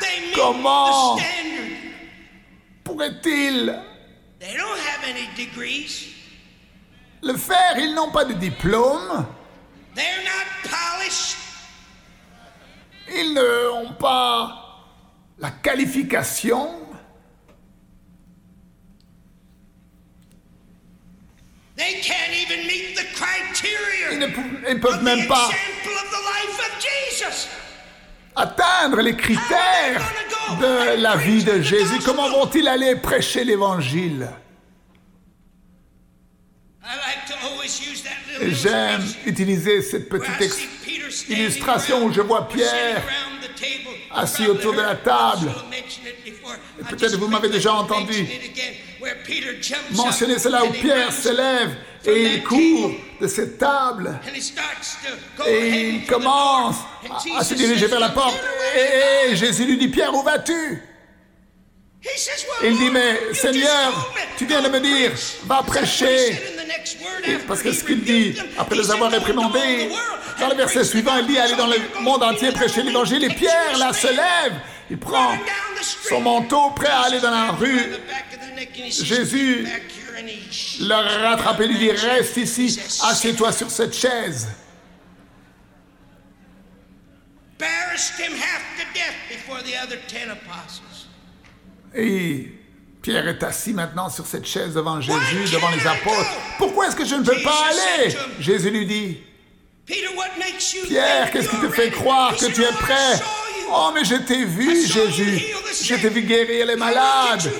they 0.00 0.20
meet 0.26 0.34
Comment? 0.34 1.16
the 1.16 1.22
standard? 1.22 1.76
pourrait-il 2.84 3.82
They 4.38 4.54
don't 4.54 4.78
have 4.78 5.02
any 5.08 5.26
degrees. 5.34 6.12
le 7.22 7.34
faire? 7.38 7.78
Ils 7.78 7.94
n'ont 7.94 8.10
pas 8.10 8.26
de 8.26 8.34
diplôme, 8.34 9.24
They're 9.94 10.24
not 10.24 10.68
polished. 10.68 11.36
Ils 13.08 13.32
n'ont 13.32 13.94
pas 13.94 14.60
la 15.38 15.52
qualification. 15.52 16.68
They 21.76 22.00
can't 22.02 22.32
even 22.32 22.66
meet 22.66 22.96
the 22.96 23.02
Ils 23.02 24.18
criteria 24.18 24.18
ne 24.18 24.70
ils 24.70 24.80
peuvent 24.80 25.02
même 25.02 25.26
pas 25.26 25.50
atteindre 28.36 29.00
les 29.00 29.16
critères 29.16 30.02
de 30.60 31.00
la 31.00 31.16
vie 31.16 31.42
de 31.42 31.60
Jésus. 31.60 31.98
Comment 32.04 32.28
vont-ils 32.30 32.68
aller 32.68 32.96
prêcher 32.96 33.44
l'évangile? 33.44 34.28
J'aime 38.40 39.02
utiliser 39.26 39.82
cette 39.82 40.08
petite 40.08 40.68
illustration 41.28 42.04
où 42.04 42.12
je 42.12 42.20
vois 42.20 42.48
Pierre 42.48 43.02
assis 44.12 44.46
autour 44.46 44.74
de 44.74 44.80
la 44.80 44.94
table. 44.96 45.52
Peut-être 46.88 47.16
vous 47.16 47.28
m'avez 47.28 47.48
déjà 47.48 47.72
entendu 47.72 48.26
up 49.28 50.38
cela 50.38 50.64
où 50.64 50.70
Pierre 50.70 51.12
se 51.12 51.28
lève 51.28 51.76
et 52.06 52.34
il 52.34 52.44
court 52.44 52.92
de 53.20 53.26
cette 53.26 53.58
table 53.58 54.20
et 55.46 55.88
il 55.88 56.06
commence 56.06 56.76
à, 57.36 57.44
se 57.44 57.54
diriger 57.54 57.86
vers 57.86 58.00
la 58.00 58.08
"Look, 58.08 58.14
porte. 58.14 58.40
Et, 58.76 59.30
et 59.32 59.36
Jésus 59.36 59.64
lui 59.64 59.78
dit, 59.78 59.88
Pierre, 59.88 60.14
où 60.14 60.22
vas-tu? 60.22 60.82
He 62.02 62.18
says, 62.18 62.44
"Well, 62.60 62.70
Il 62.70 62.78
dit, 62.78 62.90
mais 62.90 63.32
Seigneur, 63.32 64.12
tu 64.36 64.44
viens 64.44 64.60
de 64.60 64.68
me 64.68 64.78
dire, 64.78 65.12
preach." 65.12 65.36
va 65.46 65.62
prêcher. 65.62 66.32
Et 67.26 67.36
Parce 67.48 67.62
que 67.62 67.72
ce 67.72 67.82
qu'il 67.82 68.04
dit, 68.04 68.34
après 68.58 68.76
les 68.76 68.90
avoir 68.90 69.10
"Go 69.10 69.16
into 69.16 69.16
all 69.16 69.20
réprimandés, 69.20 69.88
dans 70.38 70.48
le 70.48 70.54
verset 70.54 70.84
suivant, 70.84 71.16
il 71.16 71.26
dit, 71.26 71.38
allez 71.38 71.56
dans 71.56 71.66
le 71.66 71.78
gospel." 71.78 72.02
monde 72.02 72.22
entier, 72.22 72.52
prêcher 72.52 72.82
l'évangile. 72.82 73.24
Et 73.24 73.30
Pierre, 73.30 73.78
là, 73.78 73.94
se 73.94 74.08
lève. 74.08 74.52
Il 74.90 74.98
prend 74.98 75.32
son 76.08 76.20
manteau, 76.20 76.70
prêt 76.70 76.88
à 76.88 77.02
aller 77.02 77.20
dans 77.20 77.30
la 77.30 77.52
rue. 77.52 77.80
Jésus 78.90 79.66
Le 80.80 81.22
rattraper, 81.22 81.66
lui 81.66 81.78
dit, 81.78 81.90
reste 81.90 82.36
ici, 82.36 82.78
assieds-toi 83.02 83.52
sur 83.52 83.70
cette 83.70 83.94
chaise. 83.94 84.48
Et 91.94 92.52
Pierre 93.02 93.28
est 93.28 93.42
assis 93.42 93.72
maintenant 93.72 94.08
sur 94.10 94.26
cette 94.26 94.46
chaise 94.46 94.74
devant 94.74 95.00
Jésus, 95.00 95.52
devant 95.52 95.70
les 95.70 95.86
apôtres. 95.86 96.30
Pourquoi 96.58 96.88
est-ce 96.88 96.96
que 96.96 97.04
je 97.04 97.14
ne 97.14 97.22
peux 97.24 97.40
pas 97.42 97.66
aller? 97.70 98.14
Jésus 98.40 98.70
lui 98.70 98.86
dit, 98.86 99.18
Pierre, 100.86 101.30
qu'est-ce 101.30 101.48
qui 101.48 101.56
te 101.60 101.68
fait 101.70 101.90
croire 101.90 102.34
que 102.36 102.46
tu 102.46 102.62
es 102.62 102.68
"Oh, 102.70 102.74
prêt? 102.80 103.20
Oh, 103.76 103.90
mais 103.92 104.04
je 104.04 104.14
t'ai 104.14 104.44
vu, 104.44 104.86
Jésus. 104.86 105.42
Je 105.82 105.94
t'ai 105.96 106.08
vu 106.08 106.22
guérir 106.22 106.66
les 106.66 106.76
malades. 106.76 107.50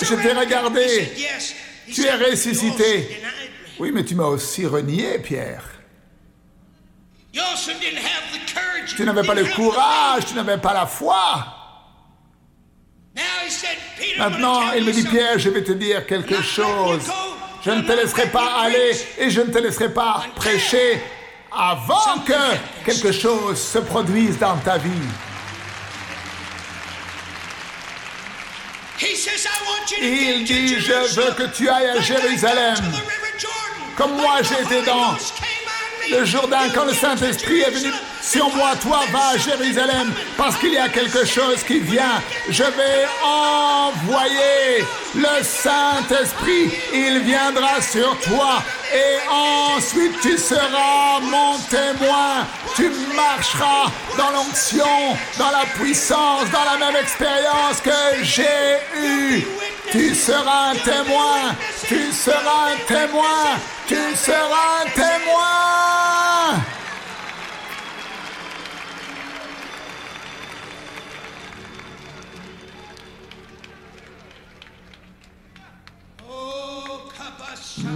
Je 0.00 0.14
t'ai 0.14 0.32
regardé. 0.32 1.12
Tu 1.92 2.04
es 2.04 2.14
ressuscité. 2.14 3.20
Oui, 3.78 3.90
mais 3.92 4.04
tu 4.04 4.14
m'as 4.14 4.24
aussi 4.24 4.64
renié, 4.64 5.18
Pierre. 5.18 5.64
Tu 8.96 9.04
n'avais 9.04 9.22
pas 9.22 9.34
le 9.34 9.44
courage, 9.44 10.26
tu 10.26 10.34
n'avais 10.34 10.58
pas 10.58 10.72
la 10.72 10.86
foi. 10.86 11.46
Maintenant, 14.18 14.72
il 14.72 14.84
me 14.84 14.92
dit, 14.92 15.04
Pierre, 15.04 15.38
je 15.38 15.50
vais 15.50 15.62
te 15.62 15.72
dire 15.72 16.06
quelque 16.06 16.40
chose. 16.42 17.02
Je 17.64 17.70
ne 17.70 17.82
te 17.82 17.92
laisserai 17.92 18.28
pas 18.30 18.62
aller 18.62 18.92
et 19.18 19.30
je 19.30 19.40
ne 19.40 19.52
te 19.52 19.58
laisserai 19.58 19.92
pas 19.92 20.24
prêcher 20.34 21.00
avant 21.54 22.18
que 22.26 22.56
quelque 22.84 23.12
chose 23.12 23.60
se 23.60 23.78
produise 23.78 24.38
dans 24.38 24.56
ta 24.58 24.78
vie. 24.78 24.90
Il 30.00 30.44
dit, 30.44 30.80
je 30.80 31.20
veux 31.20 31.32
que 31.32 31.54
tu 31.54 31.68
ailles 31.68 31.90
à 31.90 32.00
Jérusalem. 32.00 32.76
Comme 33.96 34.12
moi 34.16 34.40
été 34.40 34.82
dans 34.82 35.16
le 36.12 36.24
Jourdain 36.24 36.68
quand 36.74 36.84
le 36.84 36.92
Saint-Esprit 36.92 37.60
est 37.60 37.70
venu 37.70 37.90
sur 38.20 38.54
moi, 38.54 38.72
toi 38.80 39.00
va 39.10 39.30
à 39.30 39.38
Jérusalem 39.38 40.12
parce 40.36 40.56
qu'il 40.58 40.72
y 40.72 40.78
a 40.78 40.88
quelque 40.88 41.24
chose 41.24 41.62
qui 41.66 41.80
vient. 41.80 42.22
Je 42.48 42.62
vais 42.62 43.06
envoyer 43.24 44.84
le 45.14 45.42
Saint-Esprit. 45.42 46.70
Il 46.92 47.20
viendra 47.20 47.80
sur 47.80 48.16
toi 48.20 48.62
et 48.94 49.76
ensuite 49.76 50.20
tu 50.20 50.36
seras 50.36 51.20
mon 51.20 51.58
témoin. 51.70 52.46
Tu 52.76 52.90
marcheras 53.14 53.90
dans 54.16 54.30
l'onction, 54.30 55.16
dans 55.38 55.50
la 55.50 55.64
puissance, 55.78 56.44
dans 56.50 56.64
la 56.64 56.86
même 56.86 56.96
expérience 57.02 57.80
que 57.82 58.22
j'ai 58.22 58.78
eue. 59.02 59.46
Tu 59.90 60.14
seras 60.14 60.70
un 60.70 60.76
témoin, 60.76 61.54
tu 61.86 62.12
seras 62.12 62.70
un 62.70 62.86
témoin, 62.86 63.58
tu 63.86 63.96
seras 64.16 64.82
un 64.84 64.90
témoin. 64.90 65.91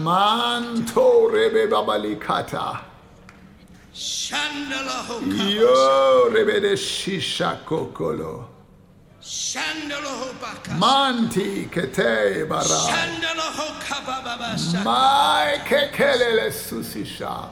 Manto 0.06 1.28
rebe 1.32 1.66
babalikata. 1.68 2.80
Yo 5.50 6.30
rebe 6.30 6.60
de 6.60 6.76
shisha 6.76 7.58
kokolo. 7.64 8.44
Manti 10.78 11.66
kete 11.66 12.48
bara. 12.48 12.80
Mai 14.84 15.58
kekelele 15.66 16.52
susisha. 16.52 17.50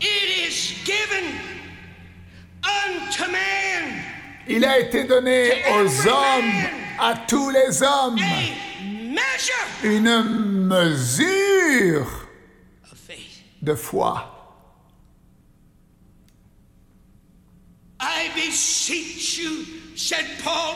It 0.00 0.48
is 0.48 0.74
given 0.84 1.38
unto 2.64 3.30
man 3.30 4.11
Il 4.48 4.64
a 4.64 4.78
été 4.78 5.04
donné 5.04 5.62
aux 5.72 6.08
hommes, 6.08 6.52
à 6.98 7.14
tous 7.28 7.50
les 7.50 7.82
hommes, 7.82 8.18
une 9.82 10.22
mesure 10.66 12.06
de 13.60 13.74
foi. 13.74 14.28
I 18.00 18.30
beseech 18.34 19.38
you, 19.38 19.64
said 19.96 20.26
Paul, 20.42 20.74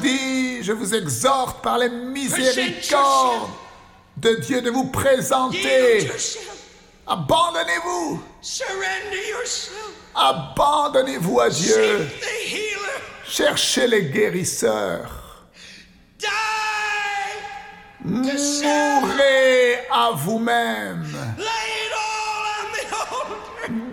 dit, 0.00 0.62
je 0.62 0.72
vous 0.72 0.94
exhorte 0.94 1.62
par 1.62 1.78
les 1.78 1.88
miséricordes 1.88 3.50
de 4.16 4.34
Dieu 4.36 4.62
de 4.62 4.70
vous 4.70 4.86
présenter. 4.86 6.04
yourself. 6.04 6.60
Abandonnez-vous. 7.06 8.22
Abandonnez-vous 10.14 11.40
à 11.40 11.50
Dieu. 11.50 12.08
Cherchez 13.26 13.86
les 13.86 14.04
guérisseurs. 14.04 15.20
Mourrez 18.02 19.86
à 19.90 20.10
vous-même. 20.14 21.06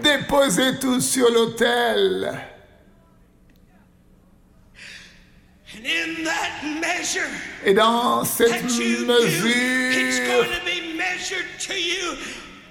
Déposez 0.02 0.80
tout 0.80 1.02
sur 1.02 1.30
l'autel. 1.30 2.34
And 5.78 5.86
in 5.86 6.24
that 6.24 6.64
measure 6.82 7.30
Et 7.66 7.74
dans 7.74 8.24
cette 8.24 8.64
mesure 8.64 9.06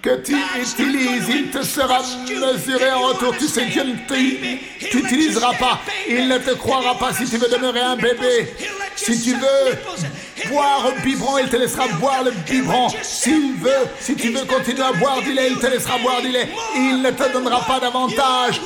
que 0.07 0.17
tu 0.23 0.37
utilises, 0.61 1.29
il 1.29 1.51
te 1.51 1.63
sera 1.65 2.01
mesuré 2.29 2.93
en 2.93 3.01
retour. 3.09 3.35
Tu 3.37 3.49
sais, 3.49 3.65
Dieu 3.67 3.83
ne 3.83 3.95
te- 4.07 4.89
t'utilisera 4.91 5.53
pas. 5.55 5.81
Il 6.09 6.29
ne 6.29 6.39
te 6.39 6.53
croira 6.53 6.97
pas 6.97 7.13
si 7.13 7.25
tu 7.29 7.37
veux 7.39 7.49
demeurer 7.49 7.81
un 7.81 7.97
bébé. 7.97 8.55
Si 8.95 9.21
tu 9.21 9.35
veux 9.35 10.49
boire 10.51 10.87
au 10.87 11.01
biberon, 11.03 11.39
il 11.39 11.49
te 11.49 11.57
laissera 11.57 11.89
boire 12.01 12.23
le 12.23 12.31
biberon. 12.31 12.89
S'il 13.03 13.55
veut, 13.55 13.87
si 13.99 14.15
tu 14.15 14.31
veux 14.31 14.45
continuer 14.45 14.83
à 14.85 14.93
boire 14.93 15.21
du 15.23 15.33
lait, 15.33 15.49
il 15.51 15.59
te 15.59 15.67
laissera 15.67 15.99
boire 15.99 16.21
du 16.23 16.29
lait. 16.29 16.49
Il 16.77 17.03
ne 17.03 17.11
te 17.11 17.33
donnera 17.33 17.61
pas 17.67 17.81
davantage 17.81 18.61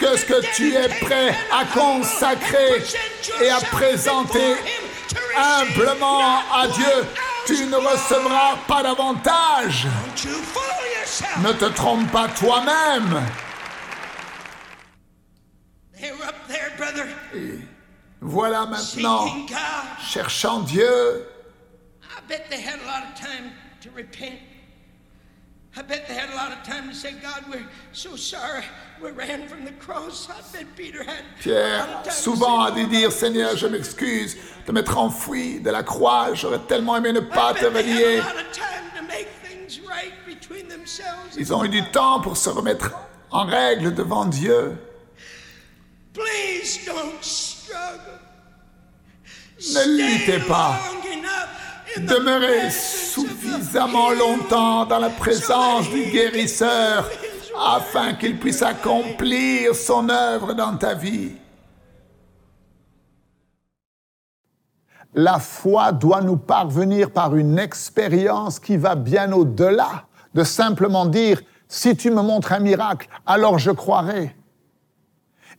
que 0.00 0.16
ce 0.16 0.24
que 0.24 0.40
tu 0.54 0.74
es 0.74 0.88
prêt 1.04 1.34
à 1.52 1.64
consacrer 1.78 2.82
et 3.42 3.50
à 3.50 3.58
présenter 3.60 4.56
humblement 5.36 6.38
à 6.54 6.68
Dieu. 6.68 7.04
Tu 7.46 7.64
ne 7.66 7.76
recevras 7.76 8.56
pas 8.66 8.82
davantage. 8.82 9.86
Ne 11.42 11.52
te 11.52 11.66
trompe 11.66 12.10
pas 12.10 12.28
toi-même. 12.28 13.22
They 16.00 16.12
were 16.12 16.24
up 16.26 16.34
there, 16.48 16.72
brother, 16.76 17.06
Voilà 18.20 18.66
maintenant, 18.66 19.26
cherchant 20.00 20.60
Dieu, 20.60 21.26
I 22.02 22.20
bet 22.28 22.50
they 22.50 22.60
had 22.60 22.80
a 22.80 22.86
lot 22.86 23.04
of 23.04 23.14
time 23.14 23.52
to 23.82 23.90
repent. 23.94 24.40
I 25.78 25.82
bet 25.82 26.08
they 26.08 26.14
had 26.14 26.30
a 26.30 26.34
lot 26.34 26.52
of 26.52 26.62
time 26.62 26.88
to 26.88 26.94
say, 26.94 27.12
God, 27.22 27.44
we're 27.50 27.66
so 27.92 28.16
sorry. 28.16 28.64
We 29.02 29.10
ran 29.10 29.46
from 29.46 29.64
the 29.64 29.72
cross. 29.72 30.26
I 30.30 30.40
bet 30.56 30.74
Peter 30.74 31.04
had 31.04 31.20
a 31.20 31.88
lot 31.92 32.04
Pierre 32.04 32.12
souvent 32.12 32.64
a 32.64 32.70
dû 32.70 32.86
dire 32.86 33.12
Seigneur, 33.12 33.56
je 33.56 33.66
m'excuse 33.66 34.36
de 34.66 34.72
m'être 34.72 34.96
enfui 34.96 35.60
de 35.60 35.70
la 35.70 35.82
croix. 35.82 36.32
J'aurais 36.34 36.60
tellement 36.60 36.96
aimé 36.96 37.12
ne 37.12 37.20
pas 37.20 37.52
te 37.52 37.66
relier. 37.66 38.22
Ils 41.36 41.54
ont 41.54 41.64
eu 41.64 41.68
du 41.68 41.82
temps 41.90 42.20
pour 42.20 42.36
se 42.36 42.48
remettre 42.50 42.92
en 43.30 43.44
règle 43.44 43.94
devant 43.94 44.24
Dieu. 44.24 44.76
Please 46.12 46.80
don't 46.86 47.20
struggle. 47.20 48.20
Ne 49.58 49.96
luttez 49.96 50.38
pas. 50.46 50.78
Demeurez 51.96 52.70
suffisamment 52.70 54.10
longtemps 54.10 54.84
dans 54.84 54.98
la 54.98 55.10
présence 55.10 55.88
du 55.90 56.04
guérisseur 56.04 57.08
afin 57.58 58.14
qu'il 58.14 58.38
puisse 58.38 58.62
accomplir 58.62 59.74
son 59.74 60.08
œuvre 60.10 60.52
dans 60.52 60.76
ta 60.76 60.94
vie. 60.94 61.32
La 65.18 65.38
foi 65.38 65.92
doit 65.92 66.20
nous 66.20 66.36
parvenir 66.36 67.10
par 67.10 67.34
une 67.36 67.58
expérience 67.58 68.60
qui 68.60 68.76
va 68.76 68.94
bien 68.94 69.32
au-delà 69.32 70.04
de 70.34 70.44
simplement 70.44 71.06
dire 71.06 71.40
si 71.68 71.96
tu 71.96 72.10
me 72.10 72.20
montres 72.20 72.52
un 72.52 72.60
miracle, 72.60 73.08
alors 73.24 73.58
je 73.58 73.70
croirai. 73.70 74.36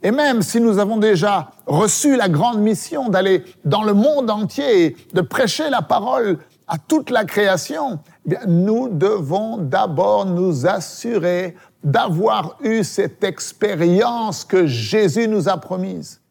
Et 0.04 0.12
même 0.12 0.44
si 0.44 0.62
nous 0.62 0.78
avons 0.78 0.98
déjà 0.98 1.50
reçu 1.66 2.16
la 2.16 2.30
grande 2.30 2.60
mission 2.60 3.10
d'aller 3.10 3.44
dans 3.66 3.82
le 3.82 3.94
monde 3.94 4.30
entier 4.30 4.86
et 4.86 4.98
de 5.14 5.22
prêcher 5.22 5.72
la 5.72 5.82
parole 5.82 6.38
à 6.68 6.78
toute 6.78 7.10
la 7.10 7.26
création, 7.26 8.00
eh 8.30 8.36
nous 8.46 8.90
devons 8.90 9.58
d'abord 9.58 10.28
nous 10.28 10.68
assurer 10.68 11.56
d'avoir 11.84 12.58
eu 12.62 12.84
cette 12.84 13.24
expérience 13.24 14.46
que 14.46 14.68
Jésus 14.68 15.28
nous 15.28 15.50
a 15.50 15.58
promise. 15.58 16.22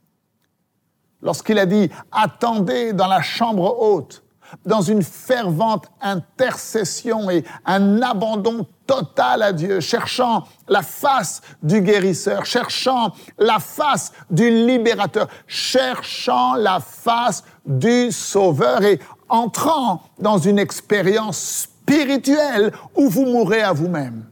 Lorsqu'il 1.27 1.59
a 1.59 1.67
dit 1.67 1.91
attendez 2.13 2.93
dans 2.93 3.09
la 3.09 3.21
chambre 3.21 3.83
haute, 3.83 4.23
dans 4.65 4.81
une 4.81 5.03
fervente 5.03 5.91
intercession 6.01 7.29
et 7.29 7.43
un 7.65 8.01
abandon 8.01 8.65
total 8.87 9.43
à 9.43 9.53
Dieu, 9.53 9.81
cherchant 9.81 10.45
la 10.69 10.83
face 10.83 11.43
du 11.65 11.81
guérisseur, 11.81 12.47
cherchant 12.47 13.13
la 13.39 13.59
face 13.59 14.13
du 14.31 14.49
libérateur, 14.49 15.27
cherchant 15.49 16.55
la 16.55 16.79
face 16.79 17.43
du 17.67 18.13
sauveur 18.13 18.85
et 18.85 19.01
entrant 19.29 20.05
dans 20.21 20.39
une 20.39 20.61
expérience 20.61 21.67
spirituelle 21.67 22.73
où 22.95 23.09
vous 23.09 23.27
mourrez 23.27 23.63
à 23.63 23.73
vous-même. 23.73 24.27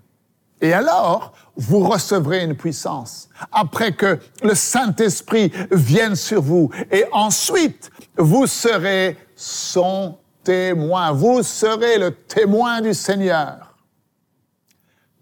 Et 0.60 0.72
alors, 0.72 1.32
vous 1.56 1.80
recevrez 1.80 2.44
une 2.44 2.56
puissance. 2.56 3.28
Après 3.52 3.92
que 3.92 4.18
le 4.42 4.54
Saint-Esprit 4.54 5.52
vienne 5.70 6.16
sur 6.16 6.42
vous. 6.42 6.70
Et 6.90 7.04
ensuite, 7.12 7.90
vous 8.16 8.46
serez 8.46 9.16
son 9.36 10.18
témoin. 10.42 11.12
Vous 11.12 11.42
serez 11.42 11.98
le 11.98 12.12
témoin 12.12 12.80
du 12.80 12.94
Seigneur. 12.94 13.74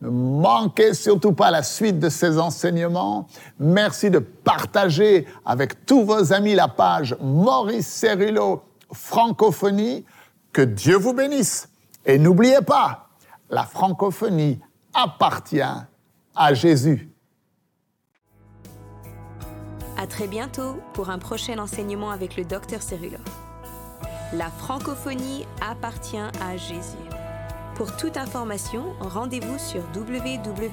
Ne 0.01 0.11
manquez 0.11 0.95
surtout 0.95 1.33
pas 1.33 1.51
la 1.51 1.62
suite 1.62 2.01
de 2.01 2.09
ces 2.09 2.38
enseignements. 2.38 3.29
Merci 3.61 4.11
de 4.11 4.18
partager 4.18 5.27
avec 5.45 5.87
tous 5.87 6.05
vos 6.05 6.33
amis 6.33 6.55
la 6.55 6.66
page 6.66 7.16
Maurice 7.21 7.87
Cerullo 7.87 8.62
Francophonie. 8.92 10.05
Que 10.53 10.62
Dieu 10.62 10.97
vous 10.97 11.12
bénisse. 11.14 11.68
Et 12.05 12.18
n'oubliez 12.18 12.61
pas, 12.62 13.11
la 13.49 13.62
francophonie 13.62 14.61
appartient 14.92 15.62
à 16.35 16.55
Jésus. 16.55 17.09
À 19.97 20.07
très 20.07 20.27
bientôt 20.27 20.79
pour 20.95 21.11
un 21.11 21.18
prochain 21.18 21.59
enseignement 21.59 22.11
avec 22.11 22.37
le 22.37 22.45
docteur 22.45 22.83
Cerullo. 22.83 23.18
La 24.33 24.51
francophonie 24.51 25.45
appartient 25.61 26.16
à 26.16 26.57
Jésus. 26.57 26.97
Pour 27.75 27.97
toute 27.97 28.16
information, 28.16 28.95
rendez-vous 29.01 29.59
sur 29.59 29.83
www.mcwe.fr. 29.95 30.73